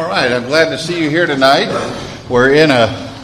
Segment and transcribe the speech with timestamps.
[0.00, 1.68] All right, I'm glad to see you here tonight.
[2.30, 3.14] We're in a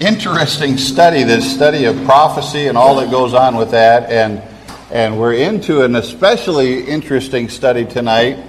[0.00, 4.42] interesting study, this study of prophecy and all that goes on with that, and
[4.90, 8.42] and we're into an especially interesting study tonight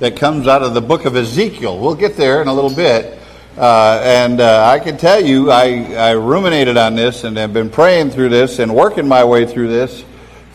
[0.00, 1.80] that comes out of the book of Ezekiel.
[1.80, 3.18] We'll get there in a little bit.
[3.56, 7.70] Uh, and uh, I can tell you, I, I ruminated on this and have been
[7.70, 10.04] praying through this and working my way through this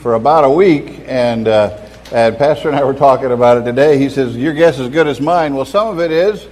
[0.01, 1.01] for about a week.
[1.07, 1.81] And uh,
[2.11, 3.97] and Pastor and I were talking about it today.
[3.97, 5.55] He says, Your guess is as good as mine.
[5.55, 6.47] Well, some of it is,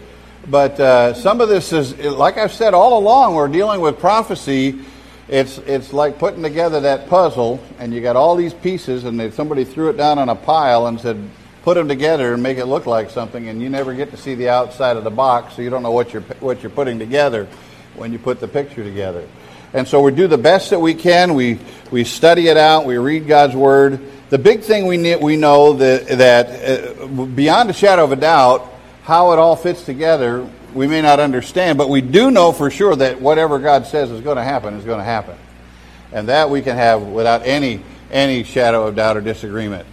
[0.48, 4.80] but uh, some of this is, like I've said all along, we're dealing with prophecy.
[5.28, 9.64] It's, it's like putting together that puzzle, and you got all these pieces, and somebody
[9.64, 11.18] threw it down on a pile and said,
[11.64, 14.36] Put them together and make it look like something, and you never get to see
[14.36, 17.48] the outside of the box, so you don't know what you're, what you're putting together
[17.96, 19.26] when you put the picture together.
[19.72, 21.36] And so we do the best that we can.
[21.36, 24.02] We, we study it out, we read God's Word
[24.34, 28.16] the big thing we, need, we know that, that uh, beyond a shadow of a
[28.16, 28.68] doubt,
[29.04, 32.96] how it all fits together, we may not understand, but we do know for sure
[32.96, 35.38] that whatever God says is going to happen is going to happen.
[36.12, 39.86] And that we can have without any, any shadow of doubt or disagreement.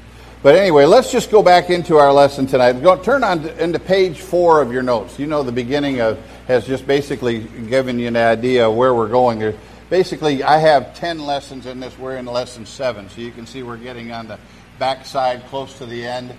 [0.43, 2.73] But anyway, let's just go back into our lesson tonight.
[2.75, 5.19] Go, turn on to, into page four of your notes.
[5.19, 9.09] You know, the beginning of has just basically given you an idea of where we're
[9.09, 9.39] going.
[9.39, 9.55] There,
[9.91, 11.99] basically, I have 10 lessons in this.
[11.99, 13.11] We're in lesson seven.
[13.11, 14.39] So you can see we're getting on the
[14.79, 16.33] backside close to the end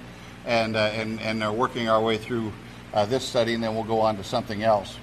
[0.45, 2.52] and, uh, and, and are working our way through
[2.94, 4.97] uh, this study, and then we'll go on to something else.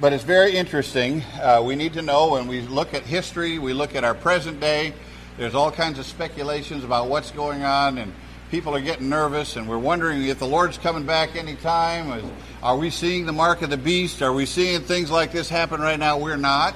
[0.00, 1.22] But it's very interesting.
[1.40, 4.60] Uh, we need to know when we look at history, we look at our present
[4.60, 4.92] day,
[5.36, 8.14] there's all kinds of speculations about what's going on, and
[8.50, 12.30] people are getting nervous, and we're wondering if the Lord's coming back anytime.
[12.62, 14.22] Are we seeing the mark of the beast?
[14.22, 16.18] Are we seeing things like this happen right now?
[16.18, 16.74] We're not.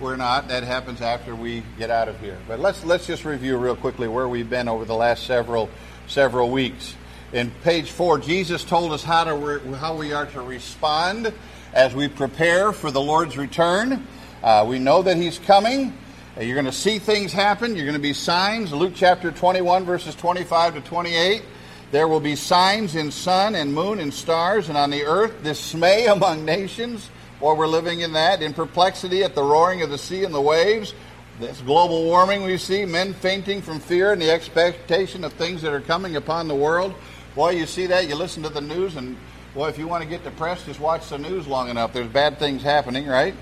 [0.00, 0.48] We're not.
[0.48, 2.36] That happens after we get out of here.
[2.48, 5.70] But let's let's just review real quickly where we've been over the last several
[6.08, 6.96] several weeks.
[7.34, 11.34] In page four, Jesus told us how to re- how we are to respond
[11.72, 14.06] as we prepare for the Lord's return.
[14.40, 15.92] Uh, we know that He's coming.
[16.36, 17.74] Uh, you're going to see things happen.
[17.74, 18.72] You're going to be signs.
[18.72, 21.42] Luke chapter 21, verses 25 to 28.
[21.90, 26.06] There will be signs in sun and moon and stars, and on the earth dismay
[26.10, 30.22] among nations or we're living in that, in perplexity at the roaring of the sea
[30.22, 30.94] and the waves.
[31.40, 35.72] This global warming we see, men fainting from fear and the expectation of things that
[35.72, 36.94] are coming upon the world.
[37.34, 39.16] Boy, you see that, you listen to the news, and
[39.54, 41.92] boy, if you want to get depressed, just watch the news long enough.
[41.92, 43.34] There's bad things happening, right?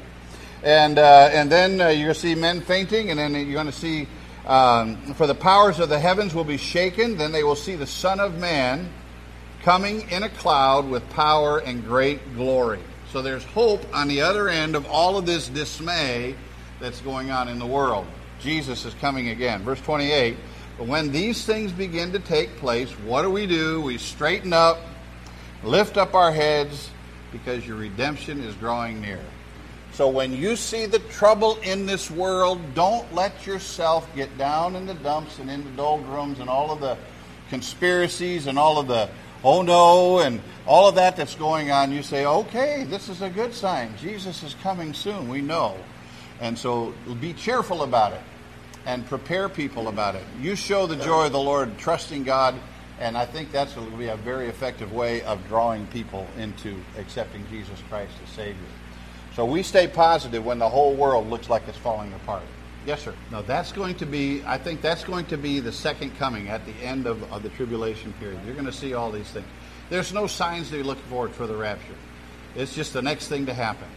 [0.62, 3.66] And, uh, and then uh, you're going to see men fainting, and then you're going
[3.66, 4.08] to see,
[4.46, 7.18] um, for the powers of the heavens will be shaken.
[7.18, 8.88] Then they will see the Son of Man
[9.62, 12.80] coming in a cloud with power and great glory.
[13.12, 16.34] So there's hope on the other end of all of this dismay
[16.80, 18.06] that's going on in the world.
[18.40, 19.62] Jesus is coming again.
[19.64, 20.38] Verse 28
[20.82, 23.80] But when these things begin to take place, what do we do?
[23.80, 24.80] We straighten up,
[25.62, 26.90] lift up our heads,
[27.30, 29.20] because your redemption is drawing near.
[29.92, 34.86] So when you see the trouble in this world, don't let yourself get down in
[34.86, 36.98] the dumps and in the doldrums and all of the
[37.48, 39.08] conspiracies and all of the
[39.44, 43.30] oh no, and all of that that's going on, you say, okay, this is a
[43.30, 43.94] good sign.
[43.98, 45.76] Jesus is coming soon, we know.
[46.40, 48.22] And so be cheerful about it
[48.86, 50.24] and prepare people about it.
[50.40, 52.54] You show the joy of the Lord, trusting God,
[52.98, 56.76] and I think that's going to be a very effective way of drawing people into
[56.98, 58.56] accepting Jesus Christ as Savior.
[59.34, 62.42] So we stay positive when the whole world looks like it's falling apart.
[62.84, 63.14] Yes, sir.
[63.30, 66.66] Now that's going to be, I think that's going to be the second coming at
[66.66, 68.40] the end of, of the tribulation period.
[68.44, 69.46] You're going to see all these things.
[69.88, 71.94] There's no signs that you're looking forward for the rapture.
[72.56, 73.88] It's just the next thing to happen.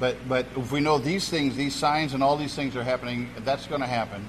[0.00, 3.28] But, but if we know these things, these signs and all these things are happening,
[3.40, 4.26] that's going to happen.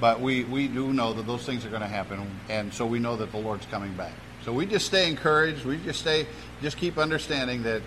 [0.00, 2.28] But we, we do know that those things are going to happen.
[2.50, 4.12] And so we know that the Lord's coming back.
[4.44, 5.64] So we just stay encouraged.
[5.64, 6.26] We just stay,
[6.60, 7.80] just keep understanding that,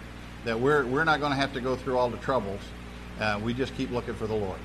[0.45, 2.62] that we're, we're not going to have to go through all the troubles.
[3.19, 4.59] Uh, we just keep looking for the Lord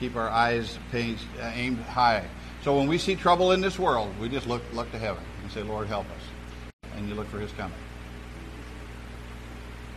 [0.00, 0.96] keep our eyes uh,
[1.54, 2.24] aimed high.
[2.64, 5.52] So when we see trouble in this world, we just look look to heaven and
[5.52, 6.82] say, Lord, help us.
[6.96, 7.76] And you look for his coming.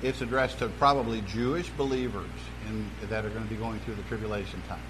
[0.03, 2.29] It's addressed to probably Jewish believers
[2.67, 4.83] in, that are going to be going through the tribulation time.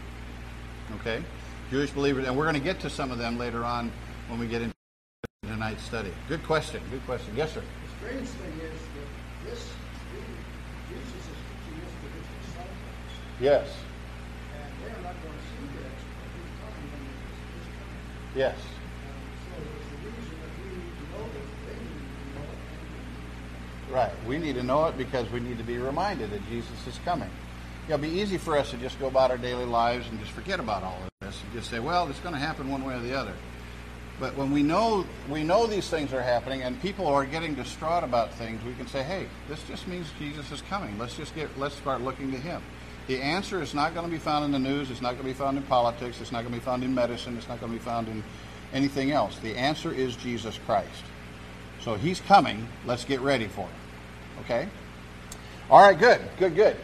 [1.00, 1.24] Okay?
[1.70, 3.92] Jewish believers, and we're going to get to some of them later on
[4.28, 4.74] when we get into
[5.48, 6.12] tonight's study.
[6.28, 6.82] Good question.
[6.90, 7.32] Good question.
[7.36, 7.62] Yes, sir.
[7.62, 9.70] The strange thing is that this
[10.90, 12.74] Jesus is teaching this to his disciples.
[13.40, 13.68] Yes.
[18.36, 18.58] Yes.
[23.94, 24.12] Right.
[24.28, 27.30] We need to know it because we need to be reminded that Jesus is coming.
[27.86, 30.60] It'll be easy for us to just go about our daily lives and just forget
[30.60, 33.00] about all of this and just say, well, it's going to happen one way or
[33.00, 33.34] the other.
[34.20, 38.04] But when we know we know these things are happening and people are getting distraught
[38.04, 40.98] about things, we can say, "Hey, this just means Jesus is coming.
[40.98, 42.62] Let's just get let's start looking to him."
[43.08, 45.34] The answer is not going to be found in the news, it's not going to
[45.34, 47.72] be found in politics, it's not going to be found in medicine, it's not going
[47.72, 48.24] to be found in
[48.72, 49.38] anything else.
[49.40, 51.04] The answer is Jesus Christ.
[51.82, 52.68] So he's coming.
[52.86, 53.83] Let's get ready for him.
[54.46, 54.68] Okay?
[55.70, 56.22] All right, good.
[56.38, 56.78] Good, good.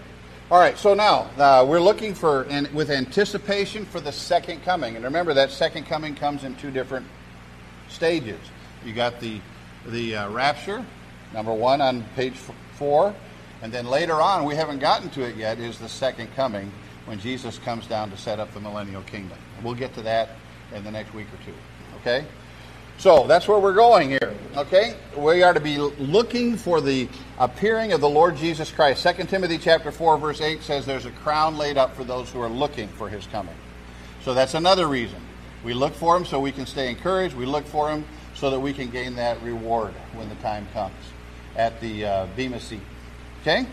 [0.52, 4.96] All right, so now uh, we're looking for, and with anticipation for the second coming.
[4.96, 7.06] And remember, that second coming comes in two different
[7.88, 8.40] stages.
[8.84, 9.40] You got the
[9.86, 10.84] the uh, rapture,
[11.34, 12.34] number one on page
[12.74, 13.14] four,
[13.62, 16.72] and then later on, we haven't gotten to it yet, is the second coming
[17.06, 19.38] when Jesus comes down to set up the millennial kingdom.
[19.64, 20.32] We'll get to that
[20.74, 21.56] in the next week or two.
[22.02, 22.26] Okay?
[23.00, 24.36] So that's where we're going here.
[24.58, 24.94] Okay?
[25.16, 27.08] We are to be looking for the
[27.38, 29.08] appearing of the Lord Jesus Christ.
[29.08, 32.42] 2 Timothy chapter 4, verse 8 says there's a crown laid up for those who
[32.42, 33.56] are looking for his coming.
[34.26, 35.22] So that's another reason.
[35.64, 37.36] We look for him so we can stay encouraged.
[37.36, 38.04] We look for him
[38.36, 40.94] so that we can gain that reward when the time comes
[41.56, 42.82] at the uh, Bema seat.
[43.42, 43.66] Okay?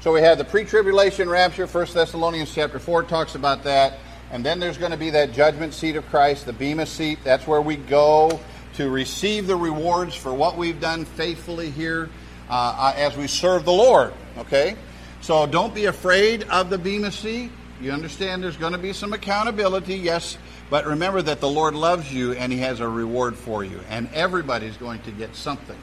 [0.00, 1.66] So we have the pre-tribulation rapture.
[1.66, 3.98] 1 Thessalonians chapter 4 talks about that.
[4.30, 7.18] And then there's going to be that judgment seat of Christ, the Bema seat.
[7.24, 8.40] That's where we go
[8.74, 12.10] to receive the rewards for what we've done faithfully here
[12.48, 14.12] uh, as we serve the Lord.
[14.38, 14.76] Okay?
[15.20, 17.50] So don't be afraid of the Bema seat.
[17.80, 20.38] You understand there's going to be some accountability, yes,
[20.70, 23.80] but remember that the Lord loves you and He has a reward for you.
[23.88, 25.78] And everybody's going to get something.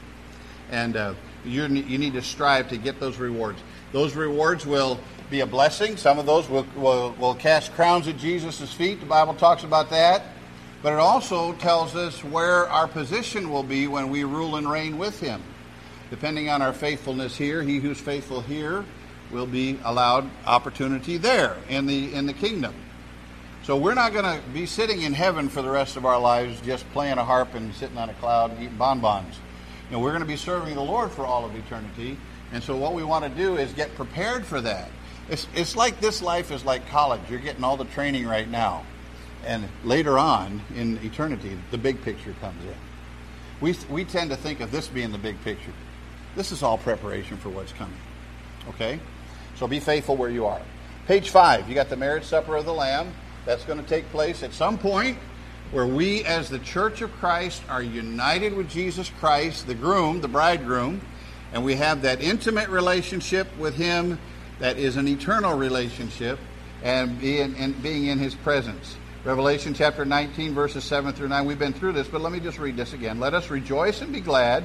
[0.70, 1.14] And uh,
[1.44, 3.60] you need to strive to get those rewards.
[3.92, 4.98] Those rewards will
[5.30, 5.96] be a blessing.
[5.96, 9.00] Some of those will, will, will cast crowns at Jesus' feet.
[9.00, 10.22] The Bible talks about that.
[10.82, 14.98] But it also tells us where our position will be when we rule and reign
[14.98, 15.42] with Him.
[16.10, 18.84] Depending on our faithfulness here, he who's faithful here
[19.30, 22.74] will be allowed opportunity there in the in the kingdom.
[23.62, 26.60] So we're not going to be sitting in heaven for the rest of our lives
[26.62, 29.36] just playing a harp and sitting on a cloud and eating bonbons.
[29.88, 32.18] You know, we're going to be serving the Lord for all of eternity.
[32.52, 34.90] And so what we want to do is get prepared for that.
[35.30, 37.20] It's, it's like this life is like college.
[37.30, 38.84] You're getting all the training right now.
[39.44, 42.74] And later on in eternity, the big picture comes in.
[43.60, 45.72] We, we tend to think of this being the big picture.
[46.34, 47.98] This is all preparation for what's coming.
[48.70, 49.00] Okay?
[49.56, 50.60] So be faithful where you are.
[51.06, 53.12] Page five, you got the marriage supper of the Lamb.
[53.44, 55.18] That's going to take place at some point
[55.72, 60.28] where we, as the church of Christ, are united with Jesus Christ, the groom, the
[60.28, 61.00] bridegroom,
[61.52, 64.18] and we have that intimate relationship with Him
[64.58, 66.38] that is an eternal relationship
[66.82, 68.96] and being, and being in His presence.
[69.24, 71.46] Revelation chapter 19, verses 7 through 9.
[71.46, 73.20] We've been through this, but let me just read this again.
[73.20, 74.64] Let us rejoice and be glad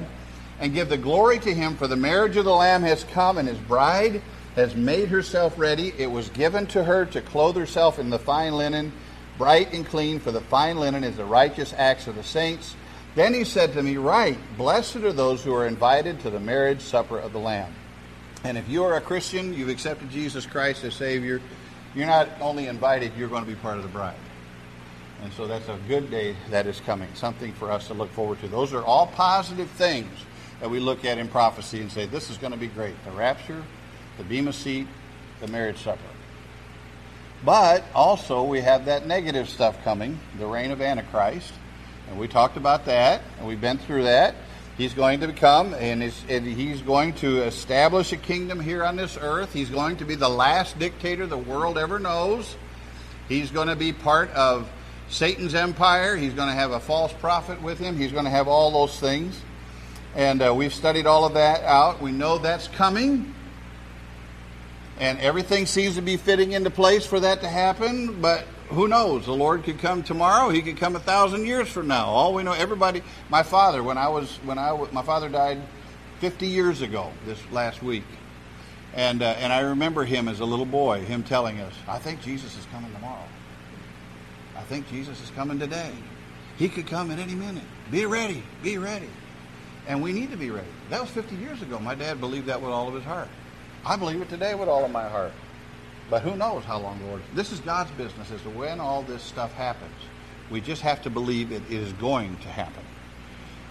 [0.58, 3.46] and give the glory to Him, for the marriage of the Lamb has come, and
[3.46, 4.20] His bride
[4.56, 5.94] has made herself ready.
[5.96, 8.92] It was given to her to clothe herself in the fine linen,
[9.36, 12.74] bright and clean, for the fine linen is the righteous acts of the saints.
[13.14, 16.80] Then he said to me, Right, blessed are those who are invited to the marriage
[16.80, 17.72] supper of the Lamb.
[18.42, 21.40] And if you are a Christian, you've accepted Jesus Christ as Savior,
[21.94, 24.16] you're not only invited, you're going to be part of the bride.
[25.22, 28.40] And so that's a good day that is coming, something for us to look forward
[28.40, 28.48] to.
[28.48, 30.10] Those are all positive things
[30.60, 32.94] that we look at in prophecy and say, this is going to be great.
[33.04, 33.62] The rapture,
[34.16, 34.86] the Bema seat,
[35.40, 36.00] the marriage supper.
[37.44, 41.52] But also, we have that negative stuff coming, the reign of Antichrist.
[42.08, 44.34] And we talked about that, and we've been through that.
[44.76, 49.52] He's going to become, and, he's going to establish a kingdom here on this earth.
[49.52, 52.56] He's going to be the last dictator the world ever knows.
[53.28, 54.68] He's going to be part of
[55.08, 56.16] Satan's empire.
[56.16, 57.96] He's going to have a false prophet with him.
[57.96, 59.40] He's going to have all those things.
[60.14, 62.00] And uh, we've studied all of that out.
[62.00, 63.34] We know that's coming.
[64.98, 69.26] And everything seems to be fitting into place for that to happen, but who knows?
[69.26, 70.50] The Lord could come tomorrow.
[70.50, 72.06] He could come a thousand years from now.
[72.06, 73.02] All we know, everybody.
[73.28, 75.60] My father, when I was, when I, my father died
[76.20, 78.04] 50 years ago this last week,
[78.94, 82.20] and uh, and I remember him as a little boy, him telling us, "I think
[82.22, 83.24] Jesus is coming tomorrow.
[84.58, 85.92] I think Jesus is coming today.
[86.56, 87.64] He could come at any minute.
[87.90, 88.42] Be ready.
[88.62, 89.08] Be ready."
[89.86, 90.68] And we need to be ready.
[90.90, 91.78] That was 50 years ago.
[91.78, 93.28] My dad believed that with all of his heart.
[93.86, 95.32] I believe it today with all of my heart.
[96.10, 97.22] But who knows how long Lord.
[97.34, 99.94] This is God's business as to when all this stuff happens.
[100.50, 102.84] We just have to believe it is going to happen.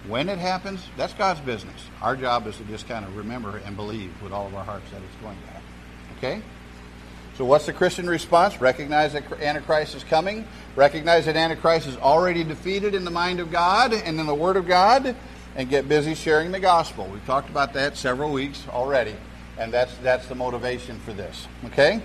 [0.08, 1.84] When it happens, that's God's business.
[2.02, 4.90] Our job is to just kind of remember and believe with all of our hearts
[4.92, 5.68] that it's going to happen.
[6.18, 6.42] Okay?
[7.38, 8.60] So, what's the Christian response?
[8.60, 10.48] Recognize that Antichrist is coming.
[10.76, 14.58] Recognize that Antichrist is already defeated in the mind of God and in the Word
[14.58, 15.16] of God
[15.56, 17.06] and get busy sharing the gospel.
[17.06, 19.16] We've talked about that several weeks already,
[19.60, 21.48] and that's that's the motivation for this.
[21.66, 22.02] Okay?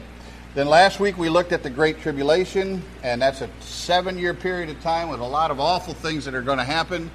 [0.54, 4.68] Then last week we looked at the Great Tribulation, and that's a seven year period
[4.68, 7.10] of time with a lot of awful things that are going to happen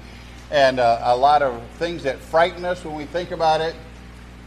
[0.50, 3.76] and uh, a lot of things that frighten us when we think about it.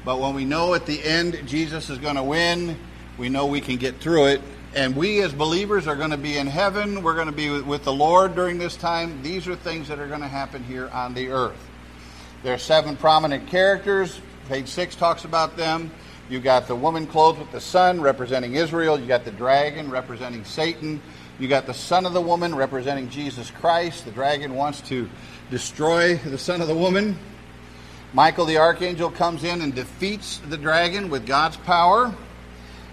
[0.03, 2.77] But when we know at the end Jesus is going to win,
[3.21, 4.41] we know we can get through it.
[4.73, 7.03] And we as believers are going to be in heaven.
[7.03, 9.21] We're going to be with the Lord during this time.
[9.21, 11.69] These are things that are going to happen here on the earth.
[12.41, 14.19] There are seven prominent characters.
[14.49, 15.91] Page six talks about them.
[16.31, 18.99] You got the woman clothed with the sun representing Israel.
[18.99, 20.99] You got the dragon representing Satan.
[21.37, 24.05] You got the son of the woman representing Jesus Christ.
[24.05, 25.07] The dragon wants to
[25.51, 27.19] destroy the son of the woman.
[28.13, 32.15] Michael the archangel comes in and defeats the dragon with God's power.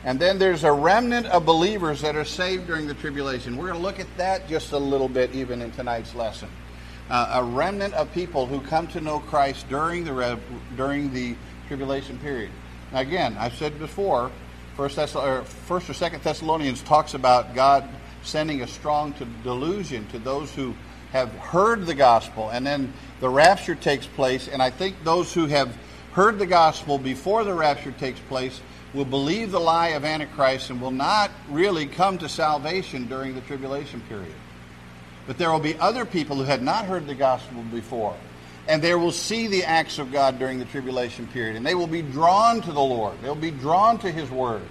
[0.08, 3.58] And then there's a remnant of believers that are saved during the tribulation.
[3.58, 6.48] We're going to look at that just a little bit even in tonight's lesson.
[7.10, 10.38] Uh, a remnant of people who come to know Christ during the
[10.78, 11.36] during the
[11.66, 12.50] tribulation period.
[12.90, 14.32] Now, again, I've said before,
[14.78, 17.86] First, Thess- or First or Second Thessalonians talks about God
[18.22, 19.12] sending a strong
[19.44, 20.74] delusion to those who
[21.12, 24.48] have heard the gospel, and then the rapture takes place.
[24.48, 25.76] And I think those who have
[26.12, 28.62] heard the gospel before the rapture takes place
[28.94, 33.40] will believe the lie of Antichrist and will not really come to salvation during the
[33.42, 34.34] tribulation period.
[35.26, 38.16] But there will be other people who had not heard the gospel before
[38.68, 41.86] and they will see the acts of God during the tribulation period, and they will
[41.86, 43.16] be drawn to the Lord.
[43.22, 44.62] They'll be drawn to His Word.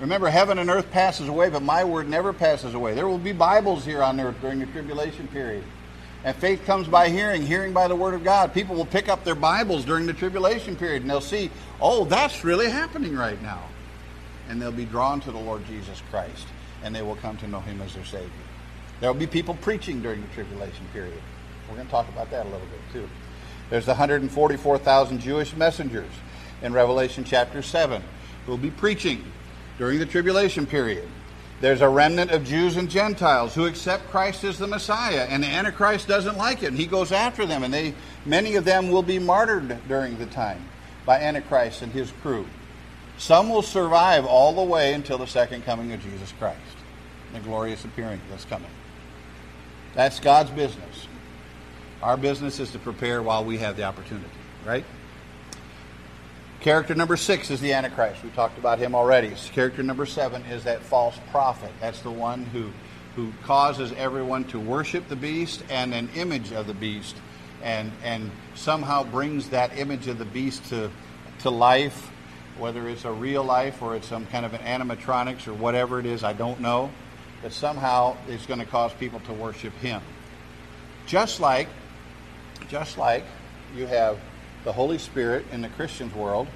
[0.00, 2.94] Remember, heaven and earth passes away, but my Word never passes away.
[2.94, 5.64] There will be Bibles here on earth during the tribulation period.
[6.24, 8.52] And faith comes by hearing, hearing by the Word of God.
[8.52, 12.44] People will pick up their Bibles during the tribulation period, and they'll see, oh, that's
[12.44, 13.62] really happening right now.
[14.48, 16.46] And they'll be drawn to the Lord Jesus Christ,
[16.82, 18.28] and they will come to know Him as their Savior.
[19.00, 21.22] There will be people preaching during the tribulation period.
[21.68, 23.08] We're going to talk about that a little bit too.
[23.70, 26.10] There's the 144,000 Jewish messengers
[26.62, 28.02] in Revelation chapter 7
[28.44, 29.22] who will be preaching
[29.76, 31.06] during the tribulation period.
[31.60, 35.48] There's a remnant of Jews and Gentiles who accept Christ as the Messiah, and the
[35.48, 39.02] Antichrist doesn't like it, and he goes after them, and they, many of them will
[39.02, 40.64] be martyred during the time
[41.04, 42.46] by Antichrist and his crew.
[43.16, 46.60] Some will survive all the way until the second coming of Jesus Christ,
[47.32, 48.70] the glorious appearing that's coming.
[49.94, 51.08] That's God's business.
[52.00, 54.30] Our business is to prepare while we have the opportunity,
[54.64, 54.84] right?
[56.60, 58.24] Character number six is the Antichrist.
[58.24, 59.32] We talked about him already.
[59.52, 61.70] Character number seven is that false prophet.
[61.80, 62.70] That's the one who,
[63.14, 67.14] who causes everyone to worship the beast and an image of the beast
[67.62, 70.90] and, and somehow brings that image of the beast to,
[71.40, 72.10] to life,
[72.58, 76.06] whether it's a real life or it's some kind of an animatronics or whatever it
[76.06, 76.90] is, I don't know.
[77.40, 80.02] But somehow it's going to cause people to worship him.
[81.06, 81.68] Just like
[82.68, 83.24] just like
[83.74, 84.18] you have
[84.64, 86.48] the Holy Spirit in the Christian's world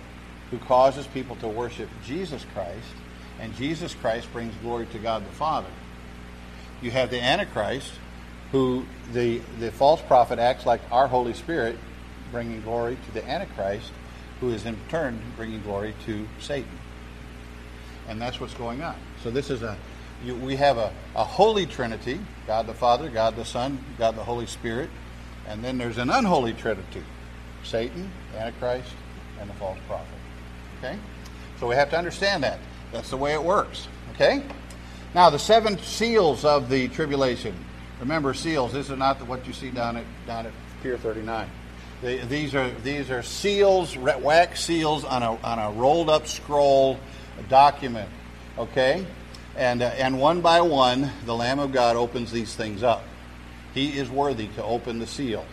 [0.51, 2.87] who causes people to worship Jesus Christ,
[3.41, 5.71] and Jesus Christ brings glory to God the Father.
[6.83, 7.93] You have the Antichrist,
[8.51, 11.79] who the, the false prophet acts like our Holy Spirit,
[12.31, 13.91] bringing glory to the Antichrist,
[14.41, 16.79] who is in turn bringing glory to Satan.
[18.09, 18.97] And that's what's going on.
[19.23, 19.79] So this is a,
[20.23, 24.25] you, we have a, a holy trinity, God the Father, God the Son, God the
[24.25, 24.91] Holy Spirit,
[25.49, 27.05] and then there's an unholy trinity
[27.65, 28.93] Satan, Antichrist,
[29.41, 30.07] and the false prophet.
[30.79, 30.99] Okay?
[31.59, 32.59] So we have to understand that.
[32.93, 33.89] That's the way it works.
[34.15, 34.43] Okay?
[35.15, 37.55] Now, the seven seals of the tribulation.
[38.01, 38.73] Remember, seals.
[38.73, 40.53] This is not what you see down at down at
[40.83, 41.49] Pier 39.
[42.03, 46.99] They, these are these are seals, wax seals on a on a rolled up scroll
[47.49, 48.09] document.
[48.59, 49.07] Okay,
[49.57, 53.05] and uh, and one by one, the Lamb of God opens these things up.
[53.73, 55.45] He is worthy to open the seal.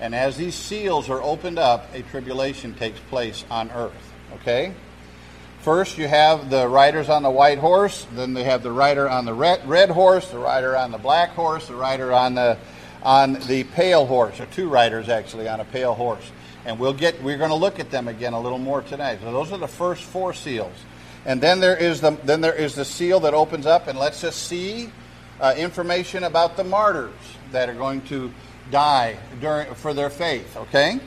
[0.00, 4.12] And as these seals are opened up, a tribulation takes place on earth.
[4.34, 4.74] Okay?
[5.60, 8.06] First, you have the riders on the white horse.
[8.14, 11.30] Then they have the rider on the red, red horse, the rider on the black
[11.30, 12.58] horse, the rider on the
[13.02, 16.30] on the pale horse, or two riders actually on a pale horse.
[16.64, 19.18] And we'll get we're going to look at them again a little more tonight.
[19.22, 20.74] So those are the first four seals.
[21.24, 24.22] And then there is the then there is the seal that opens up and lets
[24.22, 24.92] us see
[25.40, 27.12] uh, information about the martyrs
[27.50, 28.32] that are going to
[28.70, 31.00] die during, for their faith, okay?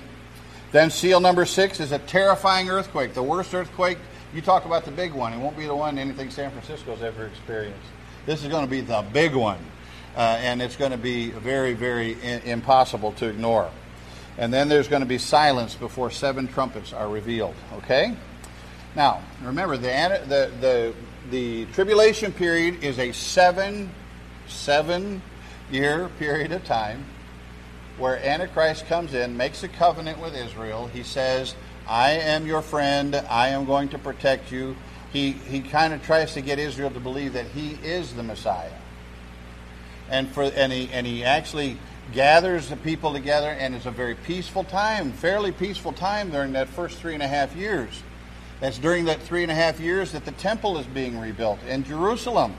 [0.71, 3.97] Then seal number six is a terrifying earthquake, the worst earthquake.
[4.33, 5.33] You talk about the big one.
[5.33, 7.87] It won't be the one anything San Francisco's ever experienced.
[8.25, 9.59] This is going to be the big one,
[10.15, 13.71] uh, and it's going to be very, very impossible to ignore.
[14.37, 18.15] And then there's going to be silence before seven trumpets are revealed, okay?
[18.95, 20.93] Now, remember, the, the, the,
[21.29, 23.91] the tribulation period is a seven
[24.49, 25.21] seven
[25.71, 27.05] year period of time
[28.00, 30.88] where Antichrist comes in, makes a covenant with Israel.
[30.88, 31.56] He says,
[31.88, 33.15] I am your friend.
[33.15, 34.75] I am going to protect you.
[35.12, 38.72] he, he kind of tries to get Israel to believe that he is the Messiah.
[40.10, 41.77] And, for, and, he, and he actually
[42.13, 46.68] gathers the people together, and it's a very peaceful time, fairly peaceful time during that
[46.70, 48.03] first three and a half years.
[48.60, 51.84] That's during that three and a half years that the temple is being rebuilt in
[51.84, 52.56] Jerusalem.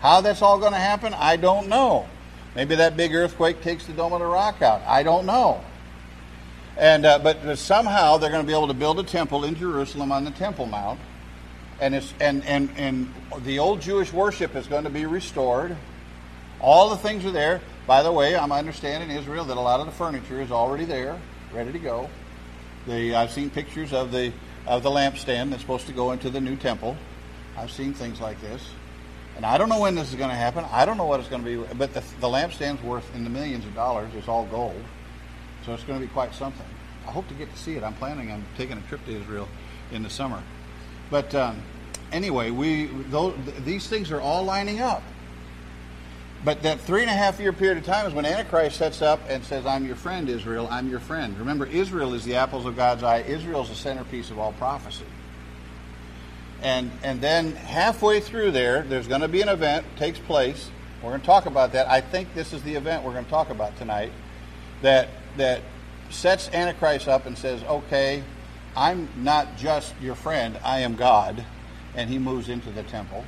[0.00, 2.08] How that's all going to happen, I don't know.
[2.56, 4.80] Maybe that big earthquake takes the Dome of the Rock out.
[4.86, 5.62] I don't know.
[6.78, 10.10] And uh, but somehow they're going to be able to build a temple in Jerusalem
[10.10, 10.98] on the Temple Mount,
[11.80, 15.76] and it's and and and the old Jewish worship is going to be restored.
[16.58, 17.60] All the things are there.
[17.86, 20.86] By the way, I'm understanding in Israel that a lot of the furniture is already
[20.86, 21.20] there,
[21.52, 22.08] ready to go.
[22.86, 24.32] The I've seen pictures of the
[24.66, 26.96] of the lampstand that's supposed to go into the new temple.
[27.56, 28.62] I've seen things like this.
[29.36, 30.64] And I don't know when this is going to happen.
[30.70, 31.74] I don't know what it's going to be.
[31.74, 34.10] But the, the lampstand's worth in the millions of dollars.
[34.16, 34.82] It's all gold.
[35.64, 36.66] So it's going to be quite something.
[37.06, 37.84] I hope to get to see it.
[37.84, 39.48] I'm planning on taking a trip to Israel
[39.92, 40.42] in the summer.
[41.10, 41.62] But um,
[42.12, 45.02] anyway, we those, these things are all lining up.
[46.44, 49.20] But that three and a half year period of time is when Antichrist sets up
[49.28, 51.36] and says, I'm your friend, Israel, I'm your friend.
[51.38, 53.20] Remember, Israel is the apples of God's eye.
[53.22, 55.06] Israel is the centerpiece of all prophecy.
[56.62, 60.70] And, and then halfway through there, there's going to be an event takes place.
[61.02, 61.88] We're going to talk about that.
[61.88, 64.12] I think this is the event we're going to talk about tonight
[64.82, 65.60] that, that
[66.10, 68.22] sets Antichrist up and says, okay,
[68.76, 71.44] I'm not just your friend, I am God.
[71.94, 73.24] And he moves into the temple.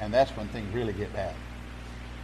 [0.00, 1.34] And that's when things really get bad.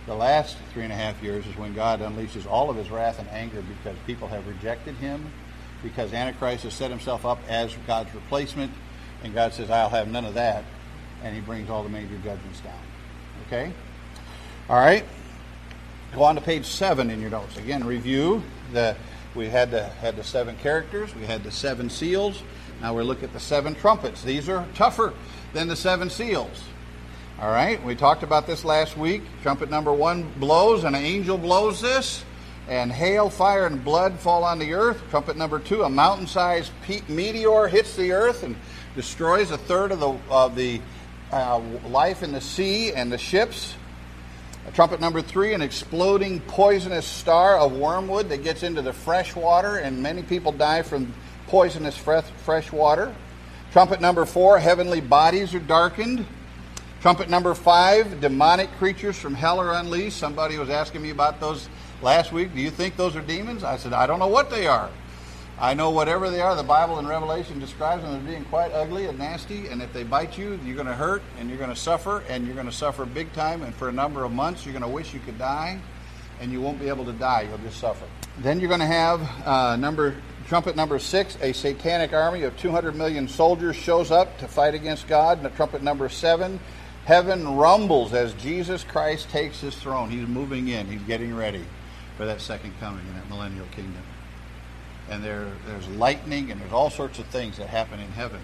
[0.06, 3.18] The last three and a half years is when God unleashes all of his wrath
[3.18, 5.32] and anger because people have rejected him,
[5.82, 8.72] because Antichrist has set himself up as God's replacement,
[9.26, 10.62] and God says, I'll have none of that.
[11.24, 12.78] And he brings all the major judgments down.
[13.46, 13.72] Okay?
[14.70, 15.04] All right?
[16.14, 17.56] Go on to page seven in your notes.
[17.56, 18.42] Again, review
[18.72, 18.96] the
[19.34, 22.42] we had the had the seven characters, we had the seven seals.
[22.80, 24.22] Now we're looking at the seven trumpets.
[24.22, 25.12] These are tougher
[25.52, 26.62] than the seven seals.
[27.40, 29.22] All right, we talked about this last week.
[29.42, 32.24] Trumpet number one blows, and an angel blows this,
[32.68, 35.02] and hail, fire, and blood fall on the earth.
[35.10, 36.70] Trumpet number two, a mountain sized
[37.08, 38.56] meteor hits the earth and
[38.96, 40.80] destroys a third of the, of the
[41.30, 43.74] uh, life in the sea and the ships.
[44.74, 49.76] Trumpet number three, an exploding poisonous star of wormwood that gets into the fresh water,
[49.76, 51.14] and many people die from
[51.46, 53.14] poisonous fresh water.
[53.70, 56.26] Trumpet number four, heavenly bodies are darkened.
[57.00, 60.16] Trumpet number five, demonic creatures from hell are unleashed.
[60.16, 61.68] Somebody was asking me about those
[62.02, 62.52] last week.
[62.52, 63.62] Do you think those are demons?
[63.62, 64.90] I said, I don't know what they are.
[65.58, 69.06] I know whatever they are, the Bible in Revelation describes them as being quite ugly
[69.06, 71.76] and nasty, and if they bite you, you're going to hurt and you're going to
[71.76, 74.74] suffer, and you're going to suffer big time, and for a number of months, you're
[74.74, 75.78] going to wish you could die,
[76.40, 77.42] and you won't be able to die.
[77.48, 78.04] You'll just suffer.
[78.38, 80.16] Then you're going to have uh, number
[80.46, 85.08] trumpet number six, a satanic army of 200 million soldiers shows up to fight against
[85.08, 85.38] God.
[85.38, 86.60] And the trumpet number seven,
[87.06, 90.10] Heaven rumbles as Jesus Christ takes his throne.
[90.10, 91.64] He's moving in, he's getting ready
[92.16, 94.02] for that second coming in that millennial kingdom.
[95.10, 98.40] And there, there's lightning and there's all sorts of things that happen in heaven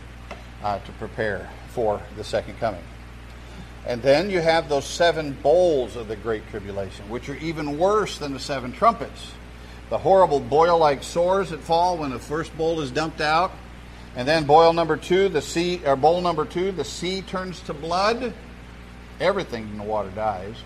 [0.62, 2.83] uh, to prepare for the second coming.
[3.87, 8.18] And then you have those seven bowls of the Great Tribulation, which are even worse
[8.18, 9.33] than the seven trumpets.
[9.90, 13.53] The horrible boil like sores that fall when the first bowl is dumped out.
[14.14, 17.75] And then boil number two, the sea, or bowl number two, the sea turns to
[17.75, 18.33] blood
[19.20, 20.57] everything in the water dies.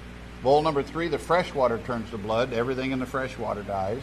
[0.42, 2.52] Bowl number three, the fresh water turns to blood.
[2.52, 4.02] Everything in the fresh water dies.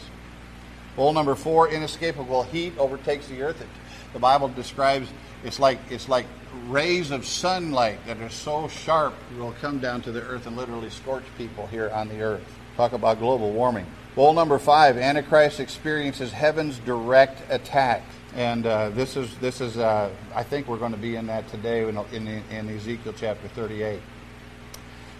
[0.96, 3.62] Bowl number four, inescapable heat overtakes the earth.
[3.62, 3.68] It,
[4.14, 5.10] the Bible describes
[5.44, 6.26] it's like it's like
[6.68, 10.90] rays of sunlight that are so sharp will come down to the earth and literally
[10.90, 12.44] scorch people here on the earth.
[12.78, 13.88] Talk about global warming.
[14.16, 18.04] Bowl number five, Antichrist experiences heaven's direct attack,
[18.36, 21.48] and uh, this is this is uh, I think we're going to be in that
[21.50, 24.00] today in, in, in Ezekiel chapter 38.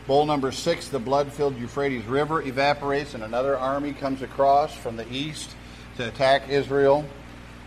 [0.06, 4.98] Bowl number six, the blood filled Euphrates River evaporates, and another army comes across from
[4.98, 5.56] the east
[5.98, 7.06] to attack Israel.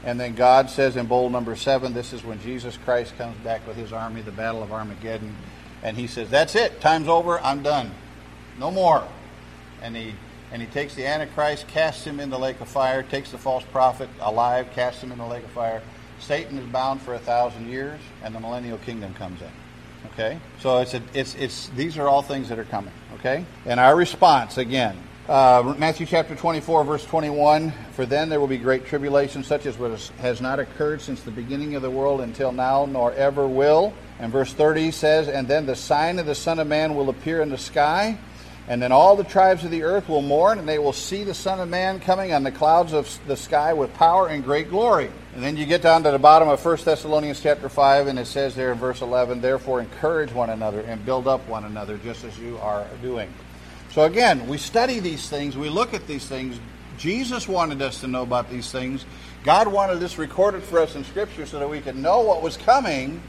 [0.04, 3.66] And then God says in bowl number seven, this is when Jesus Christ comes back
[3.66, 5.34] with his army, the Battle of Armageddon.
[5.82, 7.90] And he says, That's it, time's over, I'm done.
[8.58, 9.06] No more.
[9.82, 10.14] And he
[10.52, 13.64] and he takes the Antichrist, casts him in the lake of fire, takes the false
[13.64, 15.82] prophet alive, casts him in the lake of fire.
[16.20, 19.50] Satan is bound for a thousand years, and the millennial kingdom comes in.
[20.12, 20.38] Okay?
[20.60, 22.92] So it's, a, it's, it's, these are all things that are coming.
[23.14, 23.44] Okay?
[23.66, 24.96] And our response, again,
[25.28, 29.76] uh, Matthew chapter 24, verse 21 For then there will be great tribulation, such as
[30.18, 33.92] has not occurred since the beginning of the world until now, nor ever will.
[34.20, 37.42] And verse 30 says, And then the sign of the Son of Man will appear
[37.42, 38.18] in the sky.
[38.68, 41.34] And then all the tribes of the earth will mourn, and they will see the
[41.34, 45.10] Son of Man coming on the clouds of the sky with power and great glory.
[45.34, 48.26] And then you get down to the bottom of 1 Thessalonians chapter 5, and it
[48.26, 52.24] says there in verse 11, Therefore encourage one another and build up one another, just
[52.24, 53.32] as you are doing.
[53.96, 56.60] So again, we study these things, we look at these things.
[56.98, 59.06] Jesus wanted us to know about these things.
[59.42, 62.58] God wanted this recorded for us in Scripture so that we could know what was
[62.58, 63.22] coming,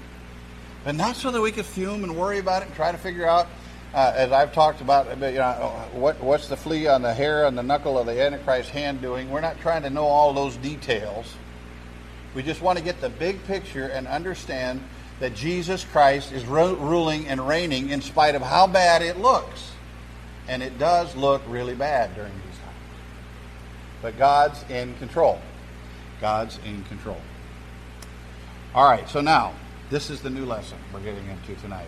[0.83, 3.25] but not so that we could fume and worry about it and try to figure
[3.25, 3.47] out,
[3.93, 7.57] uh, as I've talked about, you know, what, what's the flea on the hair and
[7.57, 9.29] the knuckle of the Antichrist hand doing.
[9.31, 11.33] We're not trying to know all those details.
[12.35, 14.83] We just want to get the big picture and understand
[15.21, 19.71] that Jesus Christ is ru- ruling and reigning in spite of how bad it looks.
[20.47, 22.77] And it does look really bad during these times.
[24.01, 25.41] But God's in control.
[26.21, 27.21] God's in control.
[28.73, 29.53] All right, so now,
[29.89, 31.87] this is the new lesson we're getting into tonight.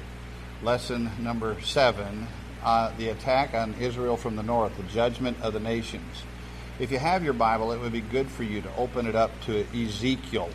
[0.61, 2.27] Lesson number seven
[2.63, 6.23] uh, the attack on Israel from the north, the judgment of the nations.
[6.79, 9.31] If you have your Bible, it would be good for you to open it up
[9.45, 10.49] to Ezekiel.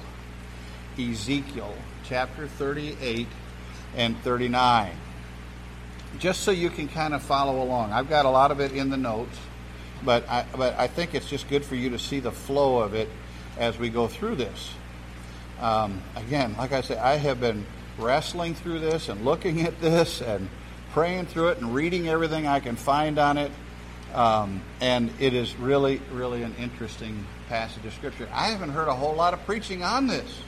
[0.99, 3.27] Ezekiel chapter 38
[3.97, 4.93] and 39.
[6.19, 7.93] Just so you can kind of follow along.
[7.93, 9.37] I've got a lot of it in the notes,
[10.05, 12.95] but I, but I think it's just good for you to see the flow of
[12.95, 13.09] it
[13.59, 14.75] as we go through this.
[15.61, 17.67] Um, again, like I said, I have been
[17.99, 20.49] wrestling through this and looking at this and
[20.93, 23.51] praying through it and reading everything I can find on it
[24.15, 28.29] um, and it is really, really an interesting passage of Scripture.
[28.33, 30.41] I haven't heard a whole lot of preaching on this,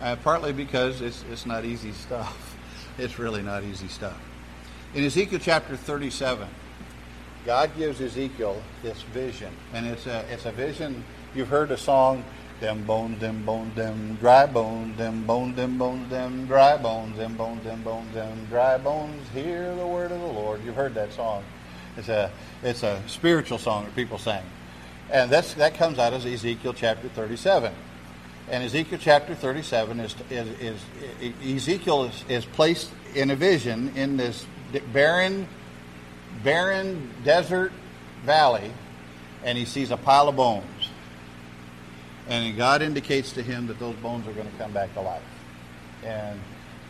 [0.00, 2.50] uh, partly because it's, it's not easy stuff.
[2.96, 4.16] It's really not easy stuff.
[4.94, 6.46] In Ezekiel chapter 37,
[7.44, 11.02] God gives Ezekiel this vision, and it's a, it's a vision.
[11.34, 12.24] You've heard the song,
[12.60, 17.36] them bones, them bones, them dry bones, them bones, them bones, them dry bones, them
[17.36, 20.64] bones, them bones, them dry bones, hear the word of the Lord.
[20.64, 21.42] You've heard that song.
[21.96, 22.30] It's a
[22.62, 24.42] it's a spiritual song that people sing,
[25.10, 27.74] and that's that comes out of Ezekiel chapter 37.
[28.48, 30.80] And Ezekiel chapter 37 is is,
[31.20, 34.46] is Ezekiel is, is placed in a vision in this
[34.92, 35.48] barren
[36.42, 37.72] barren desert
[38.24, 38.72] valley,
[39.44, 40.90] and he sees a pile of bones.
[42.28, 45.22] And God indicates to him that those bones are going to come back to life.
[46.02, 46.40] And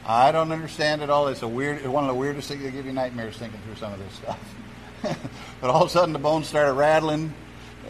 [0.06, 1.28] I don't understand it all.
[1.28, 2.62] It's a weird, one of the weirdest things.
[2.62, 4.54] They give you nightmares thinking through some of this stuff.
[5.60, 7.32] but all of a sudden the bones started rattling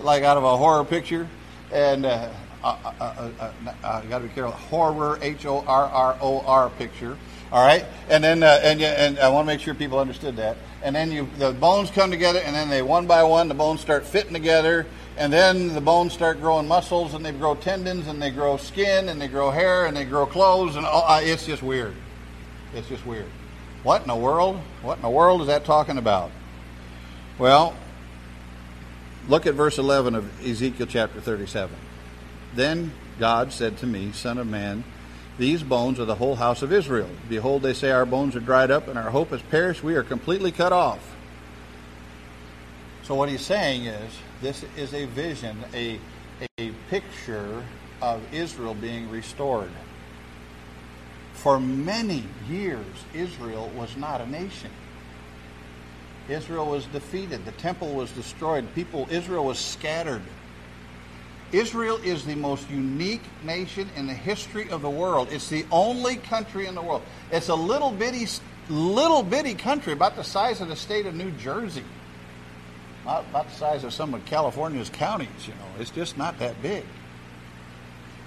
[0.00, 1.28] like out of a horror picture.
[1.70, 2.30] And uh,
[2.62, 4.52] uh got to be careful.
[4.52, 7.18] Horror, H O R R O R picture.
[7.54, 10.56] All right, and then uh, and and I want to make sure people understood that.
[10.82, 13.80] And then you the bones come together, and then they one by one the bones
[13.80, 18.20] start fitting together, and then the bones start growing muscles, and they grow tendons, and
[18.20, 21.62] they grow skin, and they grow hair, and they grow clothes, and all, it's just
[21.62, 21.94] weird.
[22.74, 23.30] It's just weird.
[23.84, 24.58] What in the world?
[24.82, 26.32] What in the world is that talking about?
[27.38, 27.76] Well,
[29.28, 31.76] look at verse 11 of Ezekiel chapter 37.
[32.56, 34.82] Then God said to me, Son of man,
[35.38, 37.08] these bones are the whole house of Israel.
[37.28, 39.82] Behold, they say, Our bones are dried up, and our hope has perished.
[39.82, 41.14] We are completely cut off.
[43.02, 45.98] So, what he's saying is, this is a vision, a,
[46.58, 47.64] a picture
[48.00, 49.70] of Israel being restored.
[51.32, 54.70] For many years, Israel was not a nation.
[56.28, 57.44] Israel was defeated.
[57.44, 58.66] The temple was destroyed.
[58.74, 60.22] People, Israel was scattered.
[61.54, 65.28] Israel is the most unique nation in the history of the world.
[65.30, 67.02] It's the only country in the world.
[67.30, 68.26] It's a little bitty,
[68.68, 71.84] little bitty country, about the size of the state of New Jersey.
[73.04, 75.80] Not the size of some of California's counties, you know.
[75.80, 76.84] It's just not that big.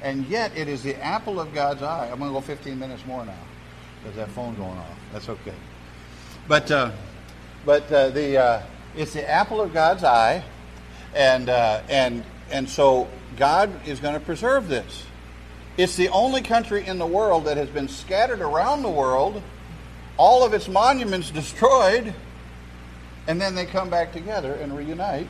[0.02, 2.10] And yet, it is the apple of God's eye.
[2.10, 3.34] I'm going to go 15 minutes more now
[4.00, 5.00] because that phone's going off.
[5.12, 5.56] That's okay.
[6.48, 6.92] But uh,
[7.66, 8.62] but uh, the uh,
[8.96, 10.44] it's the apple of God's eye,
[11.14, 15.06] and uh, and and so God is going to preserve this.
[15.78, 19.44] It's the only country in the world that has been scattered around the world,
[20.18, 22.14] all of its monuments destroyed,
[23.28, 25.28] and then they come back together and reunite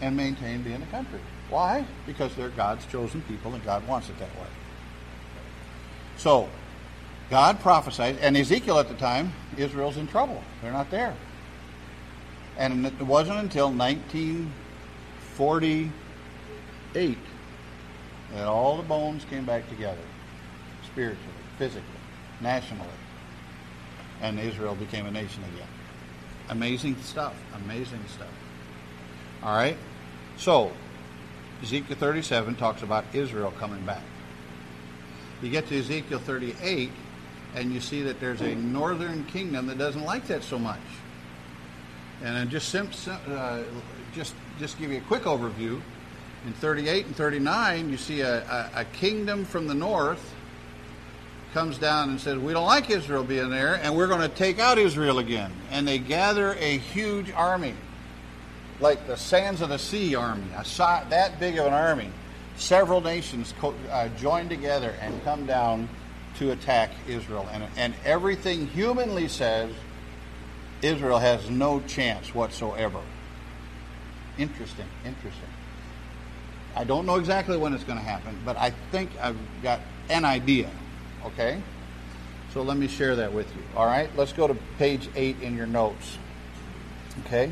[0.00, 1.20] and maintain being a country.
[1.50, 1.84] Why?
[2.06, 4.48] Because they're God's chosen people and God wants it that way.
[6.16, 6.48] So,
[7.30, 10.42] God prophesied, and Ezekiel at the time, Israel's in trouble.
[10.62, 11.14] They're not there.
[12.56, 13.70] And it wasn't until
[16.96, 17.18] 1948
[18.34, 20.02] that all the bones came back together
[20.84, 21.84] spiritually, physically,
[22.40, 22.88] nationally,
[24.22, 25.68] and Israel became a nation again.
[26.48, 27.34] Amazing stuff.
[27.64, 28.32] Amazing stuff.
[29.42, 29.76] All right?
[30.36, 30.72] So,
[31.62, 34.02] Ezekiel 37 talks about Israel coming back.
[35.42, 36.90] You get to Ezekiel 38,
[37.54, 40.80] and you see that there's a northern kingdom that doesn't like that so much.
[42.22, 43.62] And just uh,
[44.14, 45.80] just just give you a quick overview.
[46.46, 50.32] In 38 and 39, you see a, a, a kingdom from the north
[51.52, 54.60] comes down and says, We don't like Israel being there, and we're going to take
[54.60, 55.50] out Israel again.
[55.72, 57.74] And they gather a huge army,
[58.78, 60.64] like the sands of the sea army, a,
[61.10, 62.10] that big of an army.
[62.56, 65.88] Several nations co- uh, join together and come down
[66.38, 67.48] to attack Israel.
[67.52, 69.72] And, and everything humanly says
[70.80, 73.00] Israel has no chance whatsoever.
[74.38, 75.48] Interesting, interesting.
[76.76, 80.24] I don't know exactly when it's going to happen, but I think I've got an
[80.24, 80.70] idea.
[81.24, 81.60] Okay?
[82.52, 83.62] So let me share that with you.
[83.74, 84.10] All right?
[84.16, 86.18] Let's go to page 8 in your notes.
[87.24, 87.50] Okay?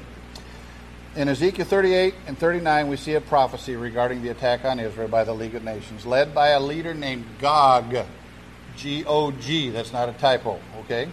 [1.16, 5.24] In Ezekiel 38 and 39, we see a prophecy regarding the attack on Israel by
[5.24, 7.96] the League of Nations, led by a leader named Gog.
[8.76, 9.70] G O G.
[9.70, 10.58] That's not a typo.
[10.80, 11.08] Okay?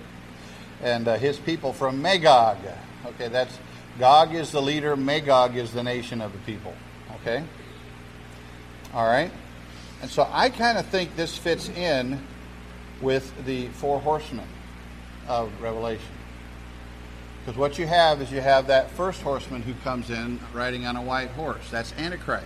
[0.82, 2.58] And uh, his people from Magog.
[3.06, 3.58] Okay, that's
[4.00, 6.74] Gog is the leader, Magog is the nation of the people.
[7.22, 7.44] Okay?
[8.94, 9.32] All right?
[10.02, 12.20] And so I kind of think this fits in
[13.02, 14.48] with the four horsemen
[15.28, 16.06] of Revelation.
[17.40, 20.96] Because what you have is you have that first horseman who comes in riding on
[20.96, 21.70] a white horse.
[21.72, 22.46] That's Antichrist.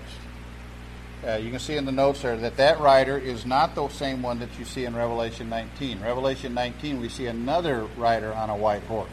[1.25, 4.21] Uh, you can see in the notes there that that rider is not the same
[4.21, 6.01] one that you see in Revelation 19.
[6.01, 9.09] Revelation 19, we see another rider on a white horse.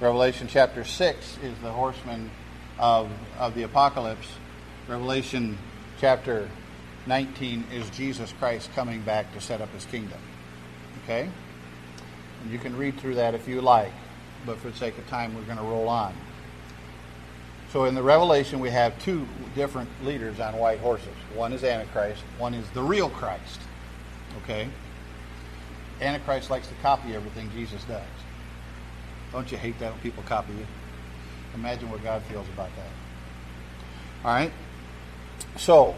[0.00, 2.30] Revelation chapter 6 is the horseman
[2.78, 4.28] of, of the apocalypse.
[4.88, 5.58] Revelation
[6.02, 6.48] chapter
[7.06, 10.18] 19 is Jesus Christ coming back to set up his kingdom.
[11.04, 11.30] Okay?
[12.42, 13.92] And you can read through that if you like,
[14.44, 16.12] but for the sake of time, we're going to roll on.
[17.70, 21.14] So in the Revelation, we have two different leaders on white horses.
[21.36, 23.60] One is Antichrist, one is the real Christ.
[24.42, 24.68] Okay?
[26.00, 28.02] Antichrist likes to copy everything Jesus does.
[29.30, 30.66] Don't you hate that when people copy you?
[31.54, 34.26] Imagine what God feels about that.
[34.26, 34.52] All right?
[35.56, 35.94] So,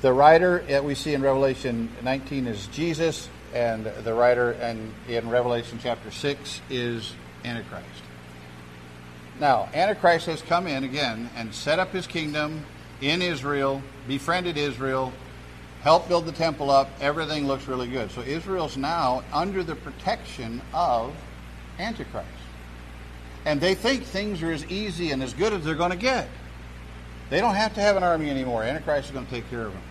[0.00, 5.28] the writer that we see in Revelation 19 is Jesus, and the writer in, in
[5.28, 8.02] Revelation chapter 6 is Antichrist.
[9.40, 12.64] Now, Antichrist has come in again and set up his kingdom
[13.00, 15.12] in Israel, befriended Israel,
[15.82, 16.88] helped build the temple up.
[17.00, 18.10] Everything looks really good.
[18.10, 21.14] So Israel's now under the protection of
[21.78, 22.28] Antichrist.
[23.44, 26.28] And they think things are as easy and as good as they're going to get.
[27.30, 28.62] They don't have to have an army anymore.
[28.62, 29.82] Antichrist is going to take care of them.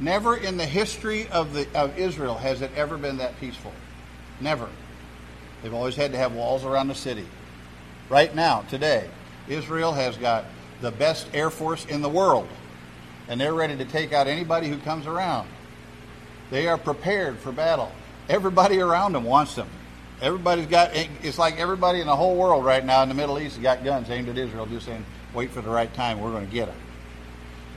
[0.00, 3.72] Never in the history of, the, of Israel has it ever been that peaceful.
[4.40, 4.68] Never.
[5.62, 7.26] They've always had to have walls around the city.
[8.08, 9.10] Right now, today,
[9.48, 10.44] Israel has got
[10.80, 12.46] the best air force in the world,
[13.26, 15.48] and they're ready to take out anybody who comes around.
[16.50, 17.90] They are prepared for battle.
[18.28, 19.68] Everybody around them wants them.
[20.20, 23.56] Everybody's got, it's like everybody in the whole world right now in the Middle East
[23.56, 26.46] has got guns aimed at Israel, just saying, wait for the right time, we're going
[26.46, 26.76] to get them.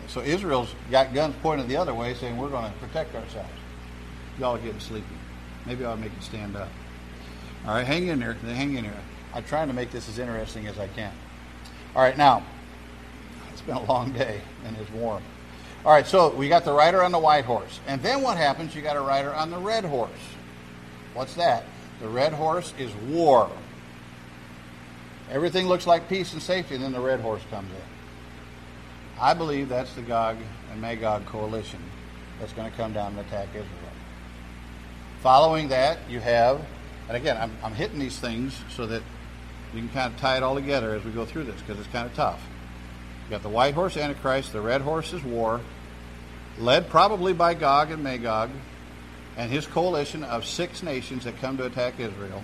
[0.07, 3.49] So Israel's got guns pointed the other way, saying, we're going to protect ourselves.
[4.39, 5.05] Y'all are getting sleepy.
[5.65, 6.69] Maybe I'll make you stand up.
[7.65, 8.33] All right, hang in there.
[8.33, 8.93] Hang in there.
[9.33, 11.13] I'm trying to make this as interesting as I can.
[11.95, 12.43] All right, now,
[13.51, 15.23] it's been a long day and it's warm.
[15.85, 17.79] All right, so we got the rider on the white horse.
[17.87, 18.75] And then what happens?
[18.75, 20.09] You got a rider on the red horse.
[21.13, 21.65] What's that?
[22.01, 23.49] The red horse is war.
[25.31, 29.19] Everything looks like peace and safety, and then the red horse comes in.
[29.19, 30.35] I believe that's the Gog
[30.71, 31.79] and Magog coalition
[32.39, 33.67] that's going to come down and attack Israel.
[35.21, 36.61] Following that, you have,
[37.07, 39.03] and again, I'm, I'm hitting these things so that
[39.73, 41.91] you can kind of tie it all together as we go through this because it's
[41.93, 42.41] kind of tough.
[43.25, 45.61] You got the white horse Antichrist, the red horse is war,
[46.57, 48.49] led probably by Gog and Magog,
[49.37, 52.43] and his coalition of six nations that come to attack Israel.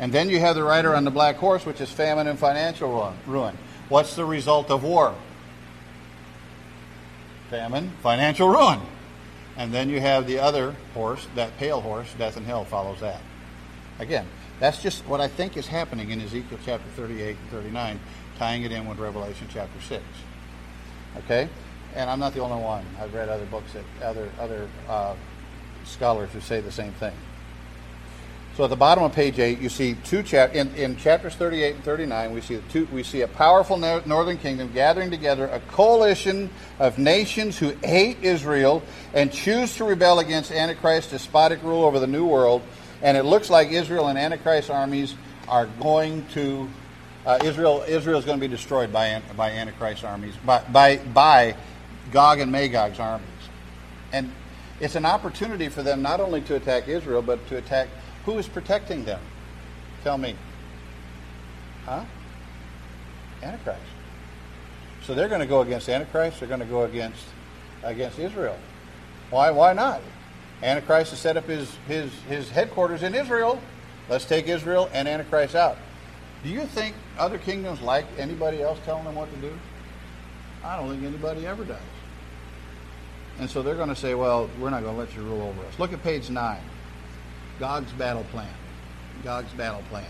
[0.00, 3.14] And then you have the rider on the black horse, which is famine and financial
[3.26, 3.56] ruin.
[3.90, 5.14] What's the result of war?
[7.50, 8.80] Famine, financial ruin.
[9.58, 13.20] And then you have the other horse, that pale horse, death and hell follows that.
[13.98, 14.26] Again,
[14.58, 18.00] that's just what I think is happening in Ezekiel chapter 38 and 39,
[18.38, 20.02] tying it in with Revelation chapter 6.
[21.18, 21.50] Okay?
[21.94, 22.86] And I'm not the only one.
[22.98, 25.14] I've read other books that other other uh,
[25.84, 27.12] scholars who say the same thing.
[28.60, 31.76] So at the bottom of page eight, you see two chap in, in chapters 38
[31.76, 32.30] and 39.
[32.34, 32.86] We see two.
[32.92, 38.82] We see a powerful northern kingdom gathering together a coalition of nations who hate Israel
[39.14, 42.60] and choose to rebel against Antichrist's despotic rule over the new world.
[43.00, 45.14] And it looks like Israel and Antichrist armies
[45.48, 46.68] are going to
[47.24, 47.82] uh, Israel.
[47.88, 51.56] Israel is going to be destroyed by by Antichrist armies by by by
[52.12, 53.26] Gog and Magog's armies.
[54.12, 54.30] And
[54.80, 57.88] it's an opportunity for them not only to attack Israel, but to attack
[58.24, 59.20] who is protecting them?
[60.02, 60.34] Tell me.
[61.84, 62.04] Huh?
[63.42, 63.80] Antichrist.
[65.02, 66.40] So they're going to go against Antichrist.
[66.40, 67.24] They're going to go against
[67.82, 68.56] against Israel.
[69.30, 69.50] Why?
[69.50, 70.00] Why not?
[70.62, 73.60] Antichrist has set up his, his, his headquarters in Israel.
[74.08, 75.78] Let's take Israel and Antichrist out.
[76.42, 79.52] Do you think other kingdoms like anybody else telling them what to do?
[80.64, 81.80] I don't think anybody ever does.
[83.38, 85.60] And so they're going to say, well, we're not going to let you rule over
[85.66, 85.78] us.
[85.78, 86.60] Look at page 9.
[87.60, 88.48] Gog's battle plan.
[89.22, 90.06] Gog's battle plan.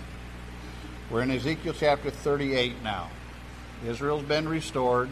[1.11, 3.11] We're in Ezekiel chapter 38 now.
[3.85, 5.09] Israel's been restored.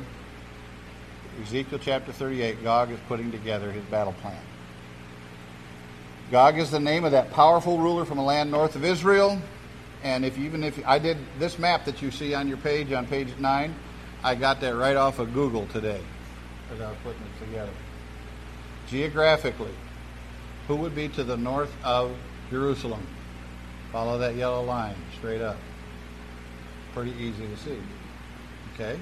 [1.43, 4.41] Ezekiel chapter 38, Gog is putting together his battle plan.
[6.31, 9.41] Gog is the name of that powerful ruler from a land north of Israel.
[10.05, 13.09] And if even if I did this map that you see on your page on
[13.09, 13.75] page nine,
[14.23, 16.01] I got that right off of Google today
[16.73, 17.73] as I was putting it together.
[18.89, 19.75] Geographically,
[20.69, 22.15] who would be to the north of
[22.51, 23.05] Jerusalem?
[23.91, 25.57] Follow that yellow line straight up.
[26.93, 27.79] Pretty easy to see.
[28.75, 28.99] Okay?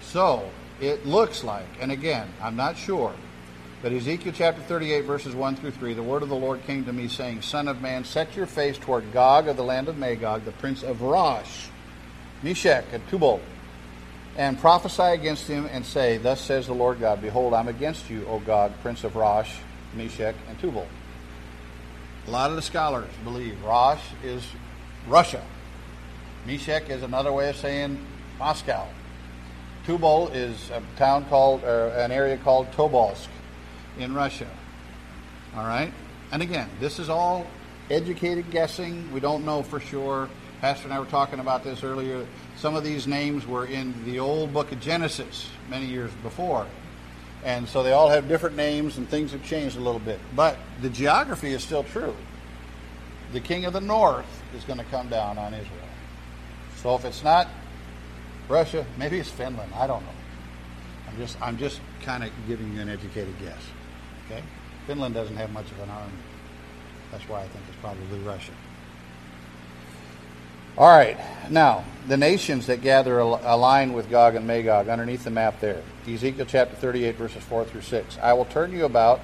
[0.00, 0.48] So,
[0.80, 3.12] it looks like, and again, I'm not sure,
[3.82, 6.92] but Ezekiel chapter 38, verses 1 through 3, the word of the Lord came to
[6.92, 10.44] me, saying, Son of man, set your face toward Gog of the land of Magog,
[10.44, 11.66] the prince of Rosh,
[12.44, 13.40] Meshech, and Tubal,
[14.36, 18.24] and prophesy against him, and say, Thus says the Lord God, Behold, I'm against you,
[18.28, 19.52] O Gog, prince of Rosh,
[19.94, 20.86] Meshech, and Tubal.
[22.26, 24.44] A lot of the scholars believe Rosh is
[25.08, 25.42] Russia.
[26.46, 28.04] Meshech is another way of saying
[28.38, 28.86] Moscow.
[29.86, 33.28] Tubal is a town called, or an area called Tobolsk
[33.98, 34.48] in Russia.
[35.56, 35.92] All right?
[36.30, 37.46] And again, this is all
[37.90, 39.12] educated guessing.
[39.12, 40.28] We don't know for sure.
[40.60, 42.24] Pastor and I were talking about this earlier.
[42.56, 46.66] Some of these names were in the old book of Genesis many years before.
[47.44, 50.20] And so they all have different names and things have changed a little bit.
[50.36, 52.14] But the geography is still true.
[53.32, 55.88] The king of the north is going to come down on Israel.
[56.76, 57.48] So if it's not
[58.48, 59.72] Russia, maybe it's Finland.
[59.74, 60.12] I don't know.
[61.08, 63.62] I'm just I'm just kind of giving you an educated guess.
[64.26, 64.42] Okay?
[64.86, 66.12] Finland doesn't have much of an army.
[67.10, 68.52] That's why I think it's probably Russia.
[70.78, 71.18] All right.
[71.50, 75.82] Now, the nations that gather align with Gog and Magog underneath the map there.
[76.08, 78.16] Ezekiel chapter 38, verses 4 through 6.
[78.22, 79.20] I will turn you about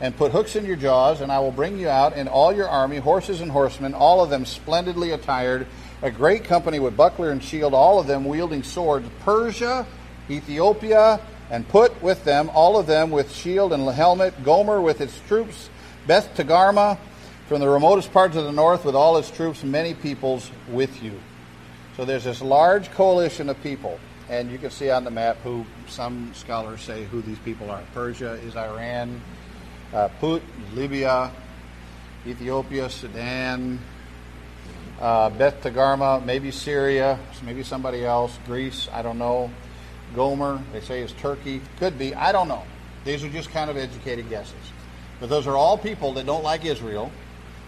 [0.00, 2.68] and Put hooks in your jaws, and I will bring you out in all your
[2.68, 5.66] army, horses and horsemen, all of them splendidly attired,
[6.02, 9.08] a great company with buckler and shield, all of them wielding swords.
[9.20, 9.86] Persia,
[10.28, 15.18] Ethiopia, and put with them, all of them with shield and helmet, Gomer with its
[15.28, 15.68] troops,
[16.06, 16.98] Beth Togarmah
[17.52, 21.20] from the remotest parts of the north with all its troops, many peoples with you.
[21.98, 25.66] So there's this large coalition of people, and you can see on the map who
[25.86, 27.82] some scholars say who these people are.
[27.92, 29.20] Persia is Iran,
[29.92, 31.30] uh, Put, Libya,
[32.26, 33.78] Ethiopia, Sudan,
[34.98, 39.50] uh, Beth Togarmah, maybe Syria, maybe somebody else, Greece, I don't know.
[40.14, 42.62] Gomer, they say is Turkey, could be, I don't know.
[43.04, 44.54] These are just kind of educated guesses.
[45.20, 47.12] But those are all people that don't like Israel.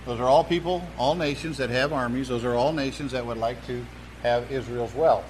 [0.06, 2.28] Those are all people, all nations that have armies.
[2.28, 3.84] Those are all nations that would like to
[4.22, 5.24] have Israel's wealth.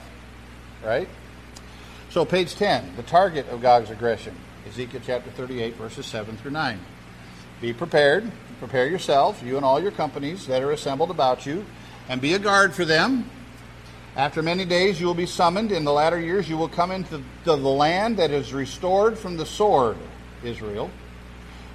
[0.84, 1.08] Right?
[2.10, 4.36] So, page 10, the target of Gog's aggression.
[4.68, 6.80] Ezekiel chapter 38, verses 7 through 9.
[7.60, 11.64] Be prepared, prepare yourselves, you and all your companies that are assembled about you,
[12.08, 13.30] and be a guard for them.
[14.16, 15.72] After many days you will be summoned.
[15.72, 19.46] In the latter years you will come into the land that is restored from the
[19.46, 19.96] sword,
[20.42, 20.90] Israel,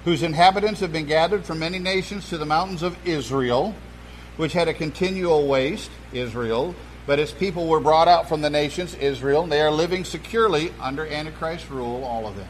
[0.04, 3.74] whose inhabitants have been gathered from many nations to the mountains of Israel,
[4.36, 6.74] which had a continual waste, Israel,
[7.06, 10.72] but its people were brought out from the nations, Israel, and they are living securely
[10.80, 12.48] under Antichrist rule, all of them.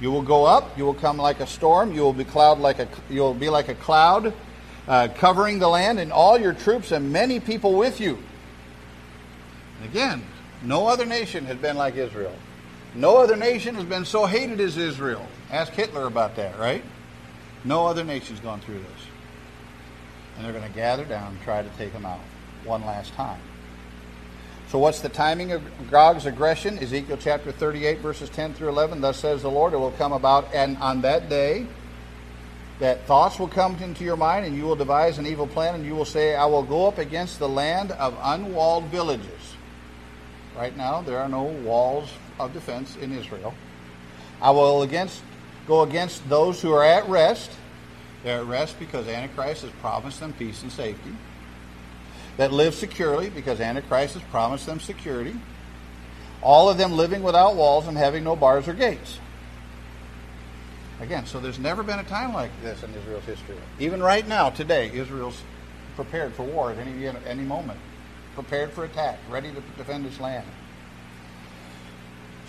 [0.00, 2.78] You will go up, you will come like a storm, you will be cloud like
[2.78, 4.32] a you will be like a cloud
[4.88, 8.18] uh, covering the land, and all your troops and many people with you.
[9.84, 10.24] Again,
[10.62, 12.34] no other nation has been like Israel.
[12.94, 15.26] No other nation has been so hated as Israel.
[15.50, 16.84] Ask Hitler about that, right?
[17.64, 19.06] No other nation's gone through this.
[20.36, 22.20] And they're going to gather down and try to take them out
[22.64, 23.40] one last time.
[24.68, 26.78] So, what's the timing of Gog's aggression?
[26.78, 29.00] Ezekiel chapter 38, verses 10 through 11.
[29.00, 31.66] Thus says the Lord, it will come about, and on that day,
[32.78, 35.84] that thoughts will come into your mind, and you will devise an evil plan, and
[35.84, 39.56] you will say, I will go up against the land of unwalled villages.
[40.56, 42.08] Right now, there are no walls
[42.38, 43.52] of defense in Israel.
[44.40, 45.20] I will against,
[45.70, 47.48] go against those who are at rest.
[48.24, 51.12] They're at rest because Antichrist has promised them peace and safety.
[52.38, 55.36] That live securely because Antichrist has promised them security.
[56.42, 59.18] All of them living without walls and having no bars or gates.
[61.00, 63.56] Again, so there's never been a time like this in Israel's history.
[63.78, 65.40] Even right now, today, Israel's
[65.94, 67.78] prepared for war at any, any moment,
[68.34, 70.46] prepared for attack, ready to defend its land.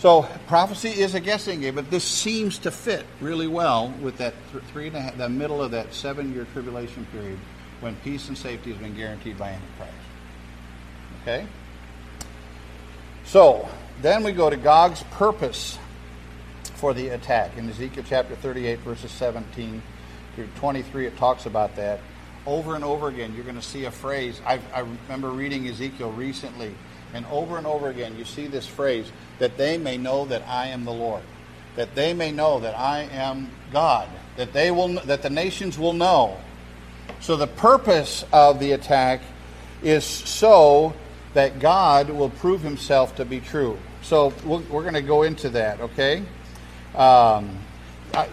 [0.01, 4.33] So prophecy is a guessing game, but this seems to fit really well with that
[4.51, 7.37] th- three and a half, the middle of that seven-year tribulation period
[7.81, 9.93] when peace and safety has been guaranteed by Antichrist.
[11.21, 11.45] Okay.
[13.25, 13.69] So
[14.01, 15.77] then we go to Gog's purpose
[16.73, 19.83] for the attack in Ezekiel chapter 38, verses 17
[20.33, 21.05] through 23.
[21.05, 21.99] It talks about that
[22.47, 23.35] over and over again.
[23.35, 24.41] You're going to see a phrase.
[24.47, 26.73] I, I remember reading Ezekiel recently
[27.14, 30.68] and over and over again, you see this phrase that they may know that I
[30.68, 31.24] am the Lord,
[31.76, 34.07] that they may know that I am God,
[34.38, 36.38] that they will, that the nations will know.
[37.20, 39.22] So the purpose of the attack
[39.84, 40.93] is so
[41.34, 43.78] that God will prove Himself to be true.
[44.01, 46.24] So we're, we're going to go into that, okay?
[46.95, 47.57] Um,
[48.14, 48.28] I,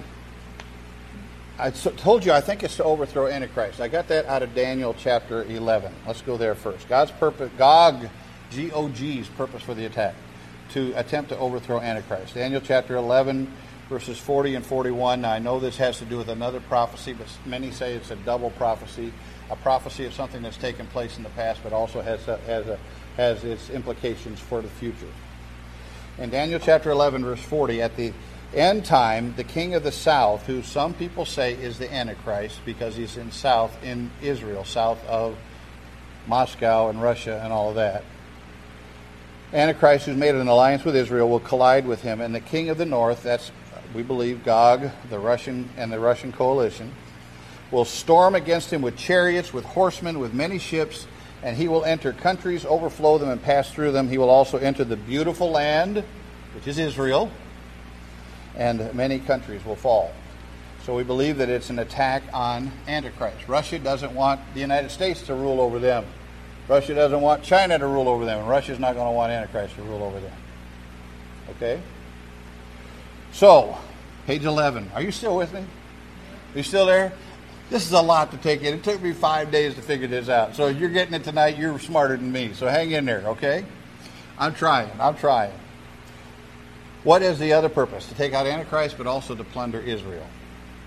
[1.59, 3.81] I told you I think it's to overthrow Antichrist.
[3.81, 5.93] I got that out of Daniel chapter 11.
[6.07, 6.89] Let's go there first.
[6.89, 8.09] God's purpose, Gog
[8.55, 10.15] GOG's purpose for the attack
[10.71, 12.35] to attempt to overthrow Antichrist.
[12.35, 13.53] Daniel chapter 11,
[13.89, 15.23] verses 40 and 41.
[15.23, 18.17] Now, I know this has to do with another prophecy, but many say it's a
[18.17, 19.13] double prophecy
[19.51, 22.67] a prophecy of something that's taken place in the past, but also has, a, has,
[22.67, 22.79] a,
[23.17, 25.09] has its implications for the future.
[26.19, 28.13] In Daniel chapter 11, verse 40, at the
[28.55, 32.97] end time, the king of the south, who some people say is the Antichrist because
[32.97, 35.37] he's in south in Israel, south of
[36.27, 38.05] Moscow and Russia and all of that,
[39.53, 42.77] Antichrist, who's made an alliance with Israel, will collide with him, and the king of
[42.77, 43.51] the north, that's,
[43.95, 46.93] we believe, Gog, the Russian, and the Russian coalition,
[47.71, 51.07] will storm against him with chariots, with horsemen, with many ships,
[51.43, 54.09] and he will enter countries, overflow them, and pass through them.
[54.09, 56.05] He will also enter the beautiful land,
[56.55, 57.31] which is Israel,
[58.55, 60.13] and many countries will fall.
[60.85, 63.49] So we believe that it's an attack on Antichrist.
[63.49, 66.05] Russia doesn't want the United States to rule over them.
[66.69, 69.75] Russia doesn't want China to rule over them, and Russia's not going to want Antichrist
[69.77, 70.37] to rule over them.
[71.51, 71.81] Okay?
[73.33, 73.79] So,
[74.27, 74.91] page 11.
[74.95, 75.61] Are you still with me?
[75.61, 77.13] Are you still there?
[77.71, 78.75] This is a lot to take in.
[78.75, 80.57] It took me five days to figure this out.
[80.57, 82.53] So if you're getting it tonight, you're smarter than me.
[82.55, 83.65] So hang in there, okay?
[84.39, 84.91] I'm trying.
[84.99, 85.53] I'm trying.
[87.05, 88.07] What is the other purpose?
[88.07, 90.27] To take out Antichrist, but also to plunder Israel.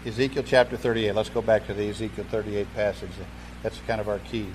[0.05, 1.13] Ezekiel chapter 38.
[1.13, 3.11] Let's go back to the Ezekiel 38 passage.
[3.61, 4.47] That's kind of our key.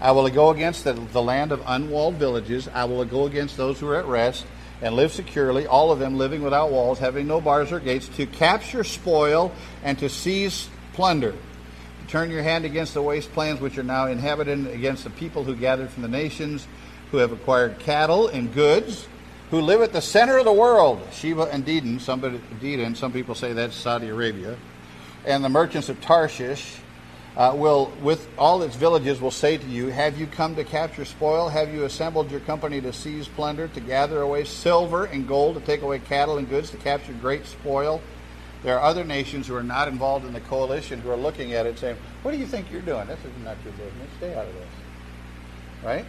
[0.00, 2.68] I will go against the, the land of unwalled villages.
[2.72, 4.46] I will go against those who are at rest
[4.80, 8.26] and live securely, all of them living without walls, having no bars or gates, to
[8.26, 11.34] capture spoil and to seize plunder.
[12.06, 15.90] Turn your hand against the wastelands which are now inhabited, against the people who gathered
[15.90, 16.66] from the nations,
[17.10, 19.06] who have acquired cattle and goods,
[19.50, 23.34] who live at the center of the world, Sheba and Dedan, somebody Dedan, some people
[23.34, 24.56] say that's Saudi Arabia,
[25.24, 26.76] and the merchants of Tarshish,
[27.38, 31.04] uh, will, with all its villages, will say to you, Have you come to capture
[31.04, 31.48] spoil?
[31.48, 35.60] Have you assembled your company to seize plunder, to gather away silver and gold, to
[35.60, 38.02] take away cattle and goods, to capture great spoil?
[38.64, 41.64] There are other nations who are not involved in the coalition who are looking at
[41.64, 43.06] it saying, What do you think you're doing?
[43.06, 44.08] This is not your business.
[44.16, 44.68] Stay out of this.
[45.84, 46.04] Right?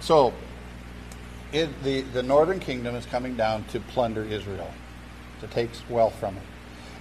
[0.00, 0.34] So,
[1.52, 4.72] it, the, the northern kingdom is coming down to plunder Israel,
[5.40, 6.42] to take wealth from it,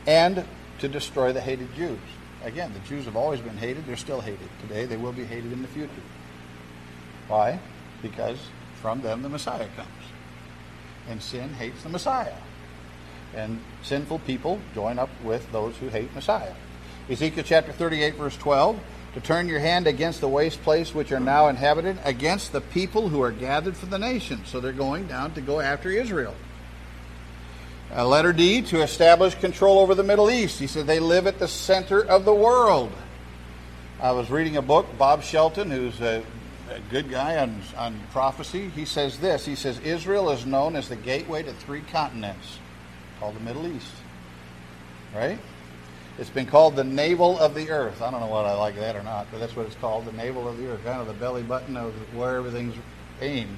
[0.06, 0.46] and
[0.78, 1.98] to destroy the hated Jews.
[2.44, 3.86] Again, the Jews have always been hated.
[3.86, 4.86] They're still hated today.
[4.86, 5.92] They will be hated in the future.
[7.28, 7.60] Why?
[8.02, 8.38] Because
[8.82, 9.90] from them the Messiah comes.
[11.10, 12.36] And sin hates the Messiah.
[13.36, 16.54] And sinful people join up with those who hate Messiah.
[17.10, 18.80] Ezekiel chapter 38, verse 12
[19.14, 23.10] to turn your hand against the waste place which are now inhabited, against the people
[23.10, 24.50] who are gathered from the nations.
[24.50, 26.36] So they're going down to go after Israel.
[27.96, 30.60] Uh, letter D, to establish control over the Middle East.
[30.60, 32.92] He said they live at the center of the world.
[34.00, 36.24] I was reading a book, Bob Shelton, who's a,
[36.70, 38.70] a good guy on, on prophecy.
[38.70, 42.60] He says this He says, Israel is known as the gateway to three continents,
[43.20, 43.92] called the Middle East.
[45.16, 45.40] Right?
[46.20, 48.02] It's been called the navel of the earth.
[48.02, 50.12] I don't know whether I like that or not, but that's what it's called the
[50.12, 52.76] navel of the earth, kind of the belly button of where everything's
[53.22, 53.58] aimed.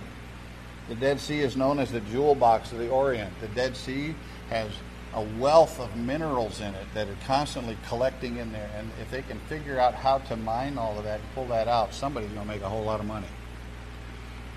[0.92, 3.32] The Dead Sea is known as the jewel box of the Orient.
[3.40, 4.14] The Dead Sea
[4.50, 4.70] has
[5.14, 8.70] a wealth of minerals in it that are constantly collecting in there.
[8.76, 11.70] And if they can figure out how to mine all of that and pull that
[11.70, 13.30] out, somebody's going to make a whole lot of money.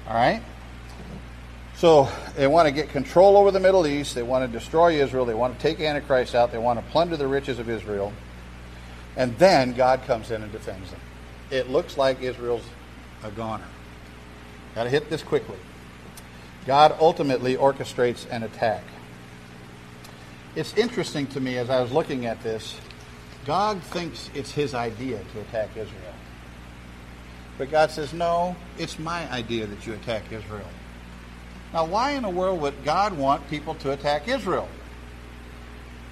[0.08, 0.42] All right?
[1.76, 4.16] So they want to get control over the Middle East.
[4.16, 5.26] They want to destroy Israel.
[5.26, 6.50] They want to take Antichrist out.
[6.50, 8.12] They want to plunder the riches of Israel.
[9.16, 11.00] And then God comes in and defends them.
[11.52, 12.64] It looks like Israel's
[13.22, 13.68] a goner.
[14.74, 15.58] Got to hit this quickly.
[16.66, 18.82] God ultimately orchestrates an attack.
[20.54, 22.76] It's interesting to me as I was looking at this,
[23.44, 26.14] God thinks it's his idea to attack Israel.
[27.58, 30.68] But God says, no, it's my idea that you attack Israel.
[31.72, 34.68] Now, why in the world would God want people to attack Israel?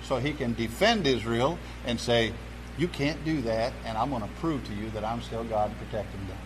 [0.02, 2.32] So he can defend Israel and say,
[2.76, 5.70] You can't do that, and I'm going to prove to you that I'm still God
[5.78, 6.38] protecting them.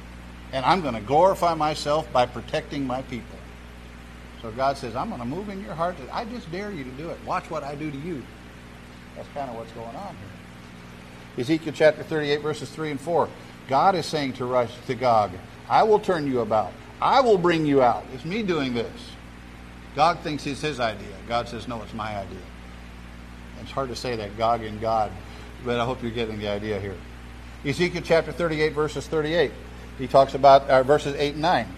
[0.52, 3.38] And I'm going to glorify myself by protecting my people.
[4.46, 5.96] So God says, I'm going to move in your heart.
[6.12, 7.18] I just dare you to do it.
[7.26, 8.22] Watch what I do to you.
[9.16, 11.42] That's kind of what's going on here.
[11.42, 13.28] Ezekiel chapter 38, verses 3 and 4.
[13.66, 15.32] God is saying to, Rosh, to Gog,
[15.68, 16.72] I will turn you about.
[17.02, 18.04] I will bring you out.
[18.14, 19.10] It's me doing this.
[19.96, 21.16] Gog thinks it's his idea.
[21.26, 22.38] God says, no, it's my idea.
[23.62, 25.10] It's hard to say that, Gog and God,
[25.64, 26.94] but I hope you're getting the idea here.
[27.64, 29.50] Ezekiel chapter 38, verses 38.
[29.98, 31.75] He talks about uh, verses 8 and 9.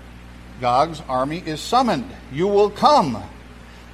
[0.60, 2.10] Gog's army is summoned.
[2.32, 3.22] You will come.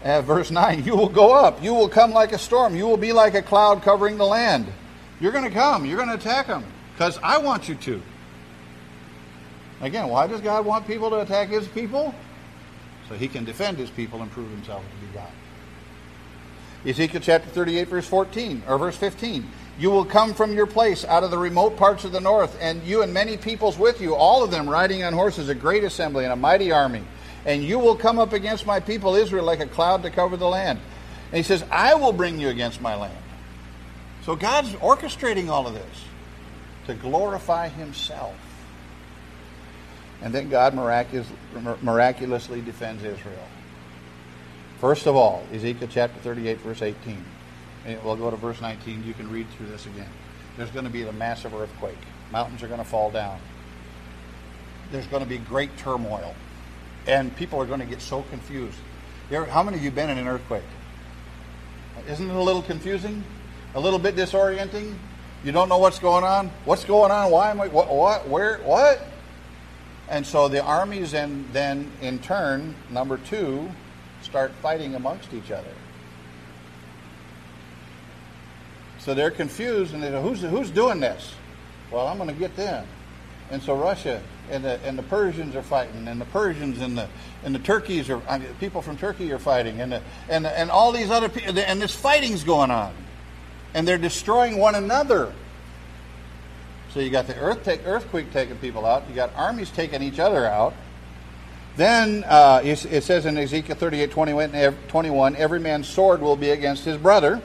[0.03, 1.63] Uh, verse 9, you will go up.
[1.63, 2.77] You will come like a storm.
[2.77, 4.67] You will be like a cloud covering the land.
[5.21, 5.87] You're going to come.
[5.87, 8.03] You're going to attack them because I want you to.
[9.81, 12.15] Again, why does God want people to attack his people?
[13.09, 15.31] So he can defend his people and prove himself to be God.
[16.87, 19.47] Ezekiel chapter 38, verse 14, or verse 15.
[19.79, 22.83] You will come from your place out of the remote parts of the north, and
[22.85, 26.25] you and many peoples with you, all of them riding on horses, a great assembly
[26.25, 27.03] and a mighty army.
[27.45, 30.49] And you will come up against my people Israel like a cloud to cover the
[30.49, 30.79] land.
[31.31, 33.19] And he says, I will bring you against my land.
[34.25, 36.05] So God's orchestrating all of this
[36.87, 38.37] to glorify himself.
[40.23, 41.27] And then God miraculous,
[41.83, 43.49] miraculously defends Israel.
[44.79, 47.25] First of all, Ezekiel chapter 38, verse 18.
[47.87, 49.05] We'll go to verse 19.
[49.05, 50.09] You can read through this again.
[50.57, 51.99] There's going to be a massive earthquake.
[52.33, 53.39] Mountains are going to fall down.
[54.91, 56.35] There's going to be great turmoil.
[57.07, 58.79] And people are going to get so confused.
[59.31, 60.63] How many of you been in an earthquake?
[62.09, 63.25] Isn't it a little confusing?
[63.75, 64.95] A little bit disorienting?
[65.43, 66.51] You don't know what's going on?
[66.65, 67.31] What's going on?
[67.31, 67.69] Why am I?
[67.69, 67.93] What?
[67.93, 68.59] what where?
[68.59, 69.07] What?
[70.09, 73.71] And so the armies, and then in turn, number two,
[74.23, 75.73] start fighting amongst each other.
[79.05, 81.35] So they're confused and they go, who's, who's doing this?
[81.91, 82.87] Well, I'm going to get them.
[83.51, 87.09] And so Russia and the, and the Persians are fighting, and the Persians and the
[87.45, 90.71] and the Turkeys are I mean, people from Turkey are fighting, and the, and and
[90.71, 92.95] all these other people, and this fighting's going on,
[93.75, 95.33] and they're destroying one another.
[96.93, 99.09] So you got the earth take, earthquake taking people out.
[99.09, 100.75] You got armies taking each other out.
[101.77, 106.97] Then uh, it says in Ezekiel 38, 21, every man's sword will be against his
[106.97, 107.43] brother.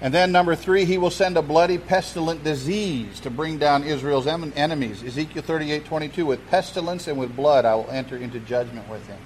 [0.00, 4.28] And then number three, he will send a bloody pestilent disease to bring down Israel's
[4.28, 5.02] enemies.
[5.02, 9.18] Ezekiel 38, 22, with pestilence and with blood I will enter into judgment with him.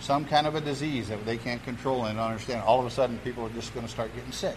[0.00, 2.62] Some kind of a disease that they can't control and understand.
[2.62, 4.56] All of a sudden, people are just going to start getting sick.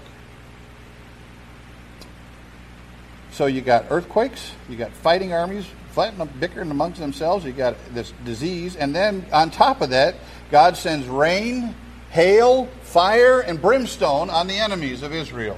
[3.32, 8.14] So you got earthquakes, you got fighting armies, fighting, bickering amongst themselves, you got this
[8.24, 10.16] disease, and then on top of that,
[10.50, 11.74] God sends rain
[12.12, 15.58] hail, fire, and brimstone on the enemies of Israel.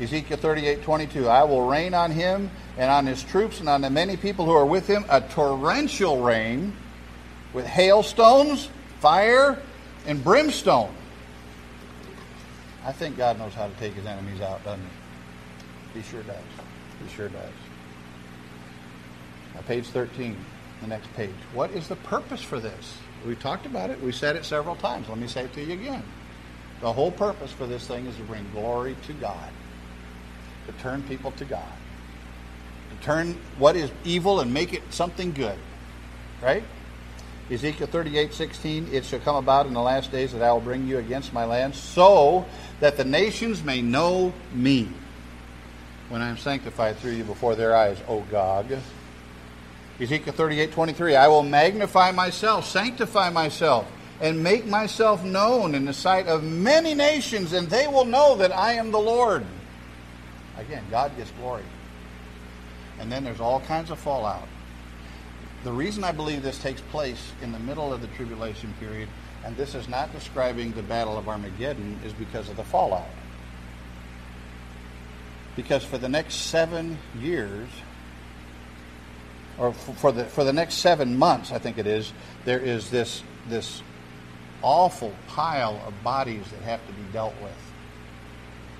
[0.00, 1.28] Ezekiel 38 22.
[1.28, 4.52] I will rain on him and on his troops and on the many people who
[4.52, 6.74] are with him a torrential rain
[7.52, 9.62] with hailstones, fire,
[10.06, 10.94] and brimstone.
[12.86, 14.82] I think God knows how to take his enemies out, doesn't
[15.92, 16.00] he?
[16.00, 16.36] He sure does.
[17.02, 17.52] He sure does.
[19.54, 20.36] Now, page 13,
[20.80, 21.34] the next page.
[21.52, 22.96] What is the purpose for this?
[23.26, 24.02] We've talked about it.
[24.02, 25.08] We said it several times.
[25.10, 26.02] Let me say it to you again.
[26.80, 29.50] The whole purpose for this thing is to bring glory to God,
[30.66, 31.72] to turn people to God,
[32.90, 35.58] to turn what is evil and make it something good.
[36.42, 36.64] Right?
[37.50, 40.86] Ezekiel 38, 16, it shall come about in the last days that I will bring
[40.86, 42.44] you against my land, so
[42.80, 44.88] that the nations may know me
[46.08, 48.66] when I am sanctified through you before their eyes, O Gog.
[50.00, 51.16] Ezekiel 38, 23.
[51.16, 53.86] I will magnify myself, sanctify myself,
[54.20, 58.52] and make myself known in the sight of many nations, and they will know that
[58.52, 59.44] I am the Lord.
[60.56, 61.64] Again, God gets glory.
[62.98, 64.48] And then there's all kinds of fallout.
[65.64, 69.08] The reason I believe this takes place in the middle of the tribulation period,
[69.44, 73.08] and this is not describing the Battle of Armageddon, is because of the fallout.
[75.56, 77.68] Because for the next seven years,
[79.58, 82.12] or for the for the next seven months, I think it is,
[82.44, 83.82] there is this this
[84.62, 87.52] awful pile of bodies that have to be dealt with.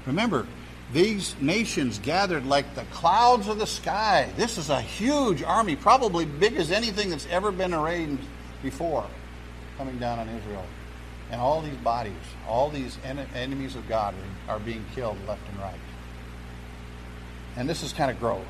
[0.07, 0.47] Remember,
[0.93, 4.31] these nations gathered like the clouds of the sky.
[4.37, 8.22] This is a huge army, probably big as anything that's ever been arranged
[8.62, 9.07] before,
[9.79, 10.64] coming down on Israel.
[11.31, 12.14] And all these bodies,
[12.47, 14.14] all these en- enemies of God
[14.49, 15.81] are, are being killed left and right.
[17.57, 18.45] And this is kind of gross.